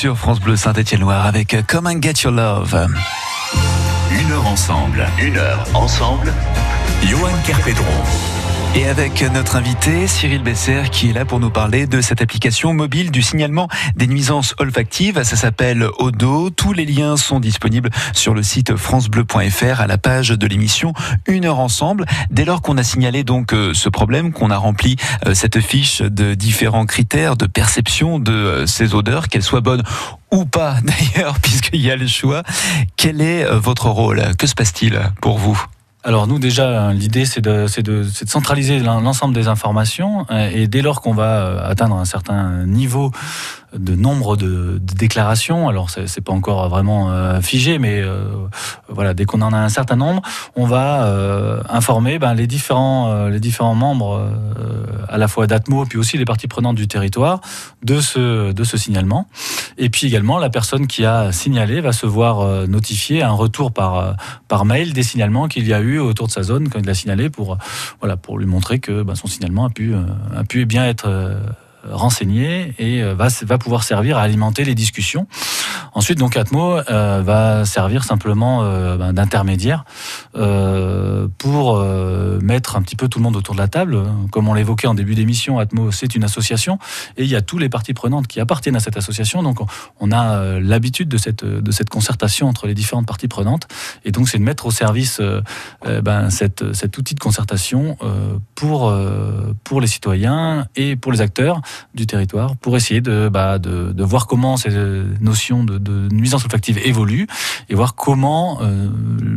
Sur 0.05 0.19
France 0.19 0.39
Bleu 0.39 0.55
Saint-Étienne-Loire 0.55 1.25
avec 1.25 1.57
Come 1.65 1.87
and 1.87 1.99
Get 1.99 2.13
Your 2.23 2.31
Love. 2.31 2.87
Une 4.11 4.31
heure 4.33 4.45
ensemble. 4.45 5.07
Une 5.19 5.35
heure 5.35 5.65
ensemble. 5.73 6.31
Johan 7.07 7.33
Kerpedron. 7.43 8.34
Et 8.77 8.87
avec 8.89 9.21
notre 9.31 9.55
invité 9.55 10.05
Cyril 10.05 10.43
Besser 10.43 10.83
qui 10.91 11.09
est 11.09 11.13
là 11.13 11.23
pour 11.23 11.39
nous 11.39 11.49
parler 11.49 11.87
de 11.87 12.01
cette 12.01 12.21
application 12.21 12.73
mobile 12.73 13.09
du 13.09 13.21
signalement 13.21 13.69
des 13.95 14.05
nuisances 14.05 14.53
olfactives. 14.59 15.23
Ça 15.23 15.37
s'appelle 15.37 15.87
Odo. 15.97 16.49
Tous 16.49 16.73
les 16.73 16.83
liens 16.83 17.15
sont 17.15 17.39
disponibles 17.39 17.89
sur 18.11 18.33
le 18.33 18.43
site 18.43 18.75
francebleu.fr 18.75 19.79
à 19.79 19.87
la 19.87 19.97
page 19.97 20.29
de 20.29 20.45
l'émission 20.45 20.93
Une 21.25 21.45
heure 21.45 21.59
ensemble. 21.59 22.05
Dès 22.31 22.43
lors 22.43 22.61
qu'on 22.61 22.77
a 22.77 22.83
signalé 22.83 23.23
donc 23.23 23.53
euh, 23.53 23.73
ce 23.73 23.87
problème, 23.87 24.33
qu'on 24.33 24.51
a 24.51 24.57
rempli 24.57 24.97
euh, 25.25 25.33
cette 25.33 25.61
fiche 25.61 26.01
de 26.01 26.33
différents 26.33 26.85
critères 26.85 27.37
de 27.37 27.45
perception 27.45 28.19
de 28.19 28.33
euh, 28.33 28.65
ces 28.65 28.93
odeurs, 28.93 29.29
qu'elles 29.29 29.43
soient 29.43 29.61
bonnes 29.61 29.83
ou 30.31 30.43
pas 30.43 30.75
d'ailleurs, 30.83 31.39
puisqu'il 31.39 31.81
y 31.81 31.91
a 31.91 31.95
le 31.95 32.07
choix, 32.07 32.43
quel 32.97 33.21
est 33.21 33.45
votre 33.55 33.87
rôle? 33.87 34.21
Que 34.37 34.47
se 34.47 34.53
passe-t-il 34.53 34.99
pour 35.21 35.37
vous? 35.37 35.65
Alors 36.05 36.27
nous 36.27 36.39
déjà, 36.39 36.93
l'idée 36.93 37.25
c'est 37.25 37.41
de, 37.41 37.65
de, 37.81 38.03
de 38.03 38.29
centraliser 38.29 38.79
l'en- 38.79 39.01
l'ensemble 39.01 39.33
des 39.33 39.47
informations 39.47 40.25
euh, 40.31 40.49
et 40.53 40.67
dès 40.67 40.81
lors 40.81 41.01
qu'on 41.01 41.13
va 41.13 41.29
euh, 41.39 41.69
atteindre 41.69 41.97
un 41.97 42.05
certain 42.05 42.63
niveau 42.65 43.11
de 43.77 43.95
nombre 43.95 44.37
de, 44.37 44.79
déclarations, 44.79 45.67
alors 45.67 45.89
c'est, 45.89 46.21
pas 46.21 46.31
encore 46.31 46.69
vraiment 46.69 47.11
euh, 47.11 47.41
figé, 47.41 47.79
mais 47.79 48.01
euh, 48.01 48.23
voilà, 48.89 49.13
dès 49.13 49.25
qu'on 49.25 49.41
en 49.41 49.53
a 49.53 49.57
un 49.57 49.69
certain 49.69 49.95
nombre, 49.95 50.21
on 50.55 50.65
va 50.65 51.05
euh, 51.05 51.61
informer 51.69 52.17
ben, 52.19 52.33
les 52.33 52.47
différents 52.47 53.27
les 53.27 53.39
différents 53.39 53.75
membres 53.75 54.29
à 55.09 55.17
la 55.17 55.27
fois 55.27 55.47
d'Atmo 55.47 55.85
puis 55.85 55.97
aussi 55.97 56.17
les 56.17 56.25
parties 56.25 56.47
prenantes 56.47 56.75
du 56.75 56.87
territoire 56.87 57.41
de 57.83 57.99
ce 57.99 58.51
de 58.51 58.63
ce 58.63 58.77
signalement. 58.77 59.27
Et 59.77 59.89
puis 59.89 60.07
également 60.07 60.37
la 60.37 60.49
personne 60.49 60.87
qui 60.87 61.05
a 61.05 61.31
signalé 61.31 61.81
va 61.81 61.91
se 61.91 62.05
voir 62.05 62.67
notifier 62.67 63.23
un 63.23 63.31
retour 63.31 63.71
par 63.71 64.15
par 64.47 64.65
mail 64.65 64.93
des 64.93 65.03
signalements 65.03 65.47
qu'il 65.47 65.67
y 65.67 65.73
a 65.73 65.79
eu 65.79 65.99
autour 65.99 66.27
de 66.27 66.31
sa 66.31 66.43
zone 66.43 66.69
quand 66.69 66.79
il 66.79 66.89
a 66.89 66.93
signalé 66.93 67.29
pour 67.29 67.57
voilà 67.99 68.17
pour 68.17 68.37
lui 68.37 68.45
montrer 68.45 68.79
que 68.79 69.03
ben, 69.03 69.15
son 69.15 69.27
signalement 69.27 69.65
a 69.65 69.69
pu 69.69 69.93
a 70.35 70.43
pu 70.43 70.65
bien 70.65 70.85
être 70.85 71.09
renseigné 71.91 72.73
et 72.79 73.03
euh, 73.03 73.13
va, 73.13 73.27
va 73.43 73.57
pouvoir 73.57 73.83
servir 73.83 74.17
à 74.17 74.21
alimenter 74.21 74.63
les 74.63 74.75
discussions. 74.75 75.27
Ensuite, 75.95 76.19
donc 76.19 76.35
Atmo 76.35 76.77
euh, 76.77 77.21
va 77.23 77.63
servir 77.63 78.03
simplement 78.03 78.63
euh, 78.63 78.97
ben, 78.97 79.13
d'intermédiaire 79.13 79.85
euh, 80.35 81.29
pour 81.37 81.81
mettre 82.41 82.75
un 82.75 82.81
petit 82.81 82.97
peu 82.97 83.07
tout 83.07 83.19
le 83.19 83.23
monde 83.23 83.37
autour 83.37 83.55
de 83.55 83.59
la 83.59 83.69
table. 83.69 84.03
Comme 84.31 84.49
on 84.49 84.53
l'évoquait 84.53 84.87
en 84.87 84.93
début 84.93 85.15
d'émission, 85.15 85.57
Atmo 85.57 85.91
c'est 85.91 86.15
une 86.15 86.25
association 86.25 86.79
et 87.15 87.23
il 87.23 87.29
y 87.29 87.35
a 87.35 87.41
tous 87.41 87.57
les 87.57 87.69
parties 87.69 87.93
prenantes 87.93 88.27
qui 88.27 88.41
appartiennent 88.41 88.75
à 88.75 88.81
cette 88.81 88.97
association. 88.97 89.41
Donc 89.41 89.59
on, 89.99 90.11
a 90.11 90.59
l'habitude 90.59 91.07
de 91.07 91.17
cette 91.17 91.45
de 91.45 91.71
cette 91.71 91.89
concertation 91.89 92.49
entre 92.49 92.67
les 92.67 92.73
différentes 92.73 93.05
parties 93.05 93.29
prenantes 93.29 93.67
et 94.03 94.11
donc 94.11 94.27
c'est 94.27 94.37
de 94.37 94.43
mettre 94.43 94.65
au 94.65 94.71
service 94.71 95.21
ben, 96.03 96.29
cette, 96.29 96.73
cet 96.73 96.97
outil 96.97 97.15
de 97.15 97.19
concertation 97.19 97.97
pour 98.55 98.93
pour 99.63 99.81
les 99.81 99.87
citoyens 99.87 100.67
et 100.75 100.95
pour 100.97 101.13
les 101.13 101.21
acteurs 101.21 101.61
du 101.93 102.05
territoire 102.05 102.57
pour 102.57 102.75
essayer 102.75 103.01
de, 103.01 103.29
bah, 103.29 103.59
de, 103.59 103.93
de 103.93 104.03
voir 104.03 104.27
comment 104.27 104.57
ces 104.57 104.69
notions 105.21 105.63
de, 105.63 105.84
de 105.85 106.09
nuisance 106.13 106.43
olfactive 106.43 106.77
évoluent 106.83 107.27
et 107.69 107.75
voir 107.75 107.95
comment 107.95 108.59
euh, 108.61 108.89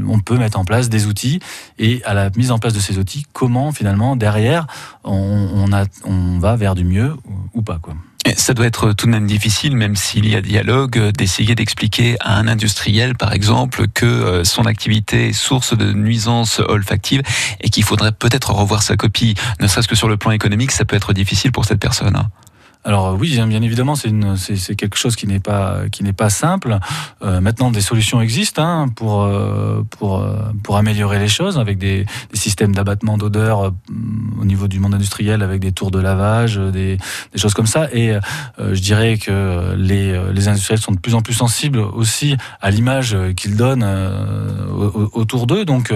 on 0.09 0.19
peut 0.19 0.37
mettre 0.37 0.59
en 0.59 0.65
place 0.65 0.89
des 0.89 1.07
outils 1.07 1.39
et 1.79 2.03
à 2.05 2.15
la 2.15 2.31
mise 2.31 2.51
en 2.51 2.59
place 2.59 2.73
de 2.73 2.81
ces 2.81 2.99
outils, 2.99 3.25
comment 3.33 3.71
finalement 3.71 4.17
derrière 4.17 4.67
on, 5.05 5.73
a, 5.73 5.85
on 6.05 6.39
va 6.39 6.57
vers 6.57 6.75
du 6.75 6.85
mieux 6.85 7.15
ou, 7.55 7.63
pas. 7.63 7.79
Quoi. 7.81 7.95
Ça 8.37 8.53
doit 8.53 8.67
être 8.67 8.93
tout 8.93 9.07
de 9.07 9.11
même 9.11 9.27
difficile, 9.27 9.77
même 9.77 9.97
s'il 9.97 10.29
y 10.29 10.35
a 10.35 10.41
dialogue, 10.41 10.99
euh, 10.99 11.13
d'essayer 11.13 11.55
d'expliquer 11.55 12.17
à 12.21 12.37
un 12.37 12.49
industriel, 12.49 13.15
par 13.15 13.33
exemple, 13.33 13.87
que 13.89 14.07
euh, 14.07 14.45
son 14.45 14.67
activité 14.67 15.29
est 15.29 15.33
source 15.33 15.77
de 15.77 15.93
nuisances 15.93 16.61
olfactives 16.61 17.23
et 17.61 17.71
qu'il 17.71 17.85
faudrait 17.85 18.13
peut-être 18.13 18.53
revoir 18.53 18.83
sa 18.83 18.97
copie, 18.97 19.35
ne 19.61 19.67
serait-ce 19.67 19.89
que 19.89 19.95
sur 19.95 20.09
le 20.09 20.17
plan 20.17 20.31
économique, 20.33 20.73
ça 20.73 20.85
peut 20.85 20.97
être 20.97 21.13
difficile 21.13 21.53
pour 21.53 21.65
cette 21.65 21.81
personne. 21.81 22.17
Alors 22.85 23.17
oui, 23.19 23.39
bien 23.47 23.63
évidemment, 23.63 23.95
c'est 23.97 24.77
quelque 24.77 24.97
chose 24.97 25.17
qui 25.17 25.27
n'est 25.27 25.41
pas 25.41 26.31
simple. 26.31 26.79
Euh, 27.23 27.41
maintenant, 27.41 27.71
des 27.71 27.81
solutions 27.81 28.21
existent 28.21 28.63
hein, 28.63 28.89
pour 28.89 29.25
euh, 29.25 29.83
euh, 30.03 30.53
pour 30.63 30.77
améliorer 30.77 31.19
les 31.19 31.29
choses 31.29 31.59
avec 31.59 31.79
des, 31.79 32.07
systèmes 32.33 32.75
d'abattement 32.75 33.19
d'odeur 33.19 33.73
au 34.41 34.45
niveau 34.45 34.69
du 34.69 34.79
monde 34.79 34.95
industriel, 34.95 35.43
avec 35.43 35.61
des 35.61 35.73
tours 35.73 35.91
de 35.91 35.99
lavage, 35.99 36.57
des, 36.57 36.99
choses 37.35 37.55
comme 37.55 37.67
ça. 37.67 37.89
Et 37.93 38.17
je 38.59 38.81
dirais 38.81 39.19
que 39.19 39.75
les 39.77 40.49
industriels 40.49 40.81
sont 40.81 40.93
de 40.93 40.99
plus 40.99 41.15
en 41.15 41.21
plus 41.21 41.35
sensibles 41.35 41.79
aussi 41.79 42.37
à 42.61 42.71
l'image 42.71 43.17
qu'ils 43.37 43.57
donnent 43.57 43.85
au- 43.85 44.85
au- 44.85 45.11
autour 45.15 45.47
d'eux. 45.47 45.65
Donc, 45.65 45.93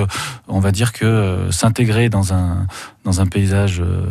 on 0.49 0.61
va 0.61 0.73
dire 0.73 0.93
que 0.93 1.49
s'intégrer 1.51 2.09
dans 2.09 2.33
un 2.35 2.67
dans 3.05 3.21
un 3.21 3.27
paysage 3.27 3.81
euh, 3.81 4.05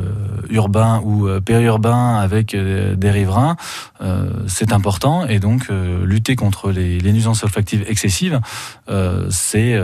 urbain 0.50 1.02
ou 1.04 1.28
euh, 1.28 1.40
périurbain 1.40 2.16
avec 2.16 2.54
euh, 2.54 2.96
des 2.96 3.12
riverains, 3.12 3.56
c'est 4.48 4.74
important. 4.74 5.28
Et 5.28 5.40
donc, 5.40 5.68
lutter 5.70 6.36
contre 6.36 6.72
les, 6.72 7.00
nuisances 7.12 7.44
olfactives 7.44 7.86
excessives, 7.88 8.40
c'est 9.30 9.78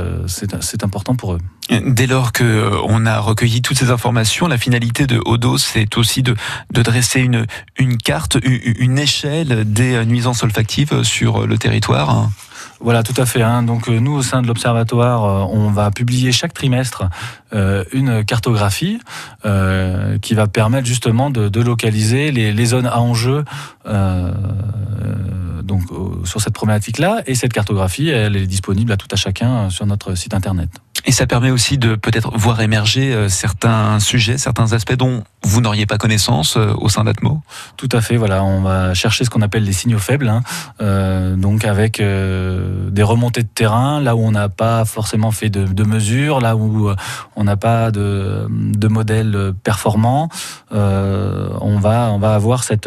important 0.83 1.15
pour 1.15 1.33
eux. 1.33 1.37
Dès 1.85 2.07
lors 2.07 2.31
que 2.31 2.71
on 2.87 3.05
a 3.05 3.19
recueilli 3.19 3.61
toutes 3.61 3.77
ces 3.77 3.91
informations, 3.91 4.47
la 4.47 4.57
finalité 4.57 5.05
de 5.05 5.21
Odo, 5.23 5.59
c'est 5.59 5.97
aussi 5.97 6.23
de, 6.23 6.35
de 6.73 6.81
dresser 6.81 7.19
une, 7.19 7.45
une 7.77 7.97
carte, 7.97 8.37
une 8.43 8.97
échelle 8.97 9.71
des 9.71 10.03
nuisances 10.05 10.41
olfactives 10.41 11.03
sur 11.03 11.45
le 11.45 11.57
territoire. 11.59 12.29
Voilà, 12.79 13.03
tout 13.03 13.13
à 13.17 13.25
fait. 13.25 13.41
hein. 13.41 13.63
Donc 13.63 13.89
euh, 13.89 13.99
nous, 13.99 14.13
au 14.13 14.21
sein 14.21 14.41
de 14.41 14.47
l'Observatoire, 14.47 15.23
euh, 15.25 15.45
on 15.51 15.69
va 15.69 15.91
publier 15.91 16.31
chaque 16.31 16.53
trimestre 16.53 17.03
euh, 17.53 17.83
une 17.91 18.23
cartographie 18.25 18.99
qui 20.21 20.33
va 20.33 20.47
permettre 20.47 20.85
justement 20.85 21.29
de, 21.29 21.61
localiser 21.61 22.31
les, 22.31 22.65
zones 22.65 22.85
à 22.85 22.99
enjeu 22.99 23.45
donc, 25.63 25.81
sur 26.25 26.41
cette 26.41 26.53
problématique-là. 26.53 27.21
Et 27.27 27.35
cette 27.35 27.53
cartographie, 27.53 28.09
elle 28.09 28.35
est 28.35 28.47
disponible 28.47 28.91
à 28.91 28.97
tout 28.97 29.07
à 29.11 29.15
chacun 29.15 29.69
sur 29.69 29.85
notre 29.85 30.15
site 30.15 30.33
internet. 30.33 30.69
Et 31.07 31.13
ça 31.13 31.25
permet 31.25 31.51
aussi 31.51 31.77
de 31.77 31.95
peut-être 31.95 32.37
voir 32.37 32.59
émerger 32.59 33.13
euh, 33.13 33.29
certains 33.29 33.97
sujets, 34.01 34.37
certains 34.37 34.73
aspects 34.73 34.97
dont 34.97 35.23
vous 35.41 35.61
n'auriez 35.61 35.85
pas 35.85 35.97
connaissance 35.97 36.57
euh, 36.57 36.73
au 36.77 36.89
sein 36.89 37.05
d'Atmo. 37.05 37.41
Tout 37.77 37.87
à 37.93 38.01
fait, 38.01 38.17
voilà, 38.17 38.43
on 38.43 38.61
va 38.61 38.93
chercher 38.93 39.23
ce 39.23 39.29
qu'on 39.29 39.41
appelle 39.41 39.63
les 39.63 39.71
signaux 39.71 39.99
faibles, 39.99 40.27
hein. 40.27 40.43
Euh, 40.81 41.37
donc 41.37 41.63
avec 41.63 42.01
des 42.01 43.03
remontées 43.03 43.43
de 43.43 43.47
terrain, 43.47 44.01
là 44.01 44.17
où 44.17 44.19
on 44.19 44.31
n'a 44.31 44.49
pas 44.49 44.83
forcément 44.83 45.31
fait 45.31 45.49
de, 45.49 45.65
de 45.65 45.83
mesures, 45.83 46.41
là 46.41 46.57
où 46.57 46.91
on 47.37 47.43
n'a 47.45 47.55
pas 47.55 47.89
de, 47.91 48.45
de 48.49 48.87
modèle 48.89 49.53
performant, 49.63 50.27
on 50.71 51.79
va 51.79 52.09
on 52.11 52.19
va 52.19 52.35
avoir 52.35 52.63
cet 52.65 52.85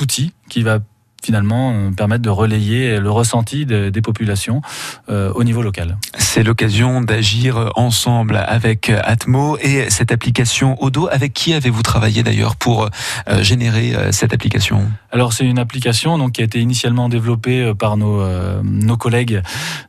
outil 0.00 0.32
qui 0.48 0.62
va 0.62 0.78
finalement 1.24 1.72
euh, 1.72 1.90
permettre 1.90 2.22
de 2.22 2.30
relayer 2.30 2.98
le 3.00 3.10
ressenti 3.10 3.64
de- 3.66 3.88
des 3.90 4.02
populations 4.02 4.60
euh, 5.08 5.32
au 5.34 5.42
niveau 5.44 5.62
local. 5.62 5.96
C'est 6.18 6.42
l'occasion 6.42 7.00
d'agir 7.00 7.70
ensemble 7.76 8.36
avec 8.36 8.90
Atmo 8.90 9.56
et 9.62 9.88
cette 9.90 10.12
application 10.12 10.76
Odo. 10.82 11.08
Avec 11.10 11.32
qui 11.32 11.54
avez-vous 11.54 11.82
travaillé 11.82 12.22
d'ailleurs 12.22 12.56
pour 12.56 12.88
euh, 13.28 13.42
générer 13.42 13.94
euh, 13.94 14.12
cette 14.12 14.32
application? 14.34 14.88
Alors 15.12 15.32
c'est 15.32 15.44
une 15.46 15.58
application 15.58 16.18
donc 16.18 16.32
qui 16.32 16.40
a 16.42 16.44
été 16.44 16.60
initialement 16.60 17.08
développée 17.08 17.62
euh, 17.62 17.74
par 17.74 17.96
nos 17.96 18.20
euh, 18.20 18.60
nos 18.64 18.96
collègues 18.96 19.40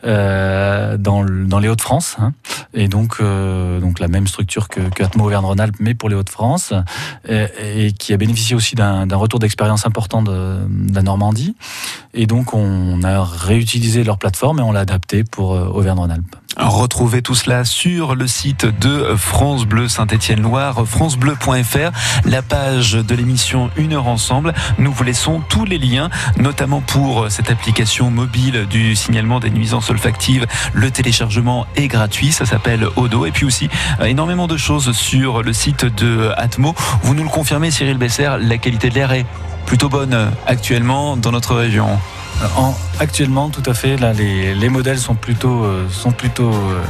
euh, 0.04 0.98
dans 0.98 1.26
dans 1.26 1.60
les 1.60 1.68
Hauts-de-France 1.68 2.18
hein. 2.20 2.34
et 2.74 2.88
donc 2.88 3.18
euh, 3.20 3.80
donc 3.80 4.00
la 4.00 4.08
même 4.08 4.28
structure 4.28 4.68
que, 4.68 4.82
que 4.96 5.04
Atmo 5.04 5.26
Auvergne-Rhône-Alpes 5.26 5.78
mais 5.80 5.94
pour 5.96 6.10
les 6.10 6.16
Hauts-de-France 6.16 6.74
et, 7.28 7.46
et 7.76 7.92
qui 7.92 8.14
a 8.14 8.18
bénéficié 8.18 8.56
aussi 8.56 8.76
d'un 8.76 9.08
d'un 9.08 9.16
retour 9.18 9.40
d'expérience 9.40 9.86
important 9.86 10.22
de, 10.22 10.60
de 10.70 10.96
la 10.96 11.02
Normandie 11.02 11.25
et 12.14 12.28
donc 12.28 12.54
on 12.54 13.04
a 13.04 13.24
réutilisé 13.24 14.04
leur 14.04 14.18
plateforme 14.18 14.60
et 14.60 14.64
on 14.64 14.72
l'a 14.72 14.82
adapté 14.82 15.24
pour 15.24 15.54
euh, 15.54 15.68
Auvergne-Rhône-Alpes. 15.68 16.36
Retrouvez 16.58 17.22
tout 17.22 17.36
cela 17.36 17.66
sur 17.66 18.16
le 18.16 18.28
site 18.28 18.66
de 18.66 19.14
France 19.18 19.66
Bleu 19.66 19.90
Saint-Étienne-Loire, 19.90 20.88
francebleu.fr, 20.88 21.92
la 22.24 22.42
page 22.42 22.94
de 22.94 23.14
l'émission 23.14 23.70
Une 23.76 23.92
heure 23.92 24.08
ensemble. 24.08 24.54
Nous 24.78 24.90
vous 24.90 25.04
laissons 25.04 25.42
tous 25.50 25.66
les 25.66 25.78
liens, 25.78 26.10
notamment 26.38 26.80
pour 26.80 27.30
cette 27.30 27.52
application 27.52 28.10
mobile 28.10 28.68
du 28.70 28.96
signalement 28.96 29.42
des 29.42 29.50
nuisances 29.50 29.90
olfactives. 29.90 30.48
Le 30.74 30.92
téléchargement 30.92 31.68
est 31.76 31.88
gratuit, 31.88 32.32
ça 32.32 32.46
s'appelle 32.46 32.88
Odo. 32.96 33.26
Et 33.26 33.32
puis 33.32 33.46
aussi 33.46 33.68
euh, 34.00 34.06
énormément 34.06 34.48
de 34.48 34.56
choses 34.56 34.94
sur 34.94 35.44
le 35.44 35.52
site 35.52 35.84
de 35.84 36.32
Atmo. 36.38 36.74
Vous 37.04 37.16
nous 37.16 37.24
le 37.24 37.30
confirmez, 37.30 37.70
Cyril 37.70 37.98
Besser, 37.98 38.38
la 38.40 38.58
qualité 38.58 38.90
de 38.90 38.96
l'air 38.96 39.12
est 39.12 39.26
plutôt 39.66 39.90
bonne 39.90 40.14
euh, 40.14 40.28
actuellement 40.48 41.18
dans 41.18 41.32
notre 41.32 41.56
région. 41.56 41.88
En- 42.58 42.74
actuellement, 43.00 43.50
tout 43.50 43.64
à 43.66 43.74
fait. 43.74 43.96
Là, 43.96 44.12
les, 44.12 44.54
les 44.54 44.70
modèles 44.70 44.98
sont 45.00 45.16
plutôt, 45.16 45.64
euh, 45.64 45.88
sont 45.90 46.12
plutôt, 46.12 46.50
euh, 46.52 46.84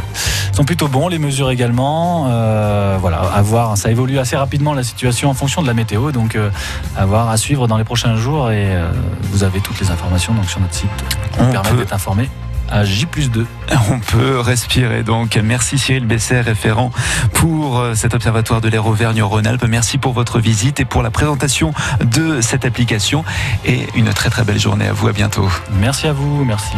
sont 0.53 0.63
plutôt 0.65 0.87
bons. 0.87 1.07
Les 1.07 1.19
mesures 1.19 1.51
également. 1.51 2.27
Euh, 2.29 2.97
voilà, 2.99 3.19
à 3.33 3.41
voir. 3.43 3.77
Ça 3.77 3.91
évolue 3.91 4.17
assez 4.17 4.35
rapidement 4.35 4.73
la 4.73 4.83
situation 4.83 5.29
en 5.29 5.35
fonction 5.35 5.61
de 5.61 5.67
la 5.67 5.73
météo. 5.75 6.11
Donc, 6.11 6.35
euh, 6.35 6.49
à 6.97 7.05
voir, 7.05 7.29
à 7.29 7.37
suivre 7.37 7.67
dans 7.67 7.77
les 7.77 7.83
prochains 7.83 8.15
jours. 8.17 8.49
Et 8.51 8.65
euh, 8.75 8.89
vous 9.31 9.43
avez 9.43 9.59
toutes 9.59 9.79
les 9.79 9.91
informations 9.91 10.33
donc 10.33 10.45
sur 10.45 10.59
notre 10.59 10.73
site 10.73 10.89
qui 11.31 11.37
permettent 11.37 11.71
peut- 11.71 11.77
d'être 11.77 11.93
informé 11.93 12.27
à 12.69 12.85
J 12.85 13.05
2. 13.05 13.45
On 13.91 13.99
peut 13.99 14.39
respirer 14.39 15.03
donc. 15.03 15.39
Merci 15.43 15.77
Cyril 15.77 16.05
Besset, 16.05 16.41
référent 16.41 16.91
pour 17.33 17.79
euh, 17.79 17.95
cet 17.95 18.13
observatoire 18.13 18.61
de 18.61 18.69
l'air 18.69 18.85
Auvergne-Rhône-Alpes. 18.85 19.65
Merci 19.67 19.97
pour 19.97 20.13
votre 20.13 20.39
visite 20.39 20.79
et 20.79 20.85
pour 20.85 21.01
la 21.03 21.11
présentation 21.11 21.73
de 22.03 22.41
cette 22.41 22.65
application. 22.65 23.23
Et 23.65 23.87
une 23.95 24.13
très 24.13 24.29
très 24.29 24.43
belle 24.43 24.59
journée 24.59 24.87
à 24.87 24.93
vous. 24.93 25.07
À 25.07 25.13
bientôt. 25.13 25.49
Merci 25.79 26.07
à 26.07 26.13
vous. 26.13 26.43
Merci. 26.45 26.73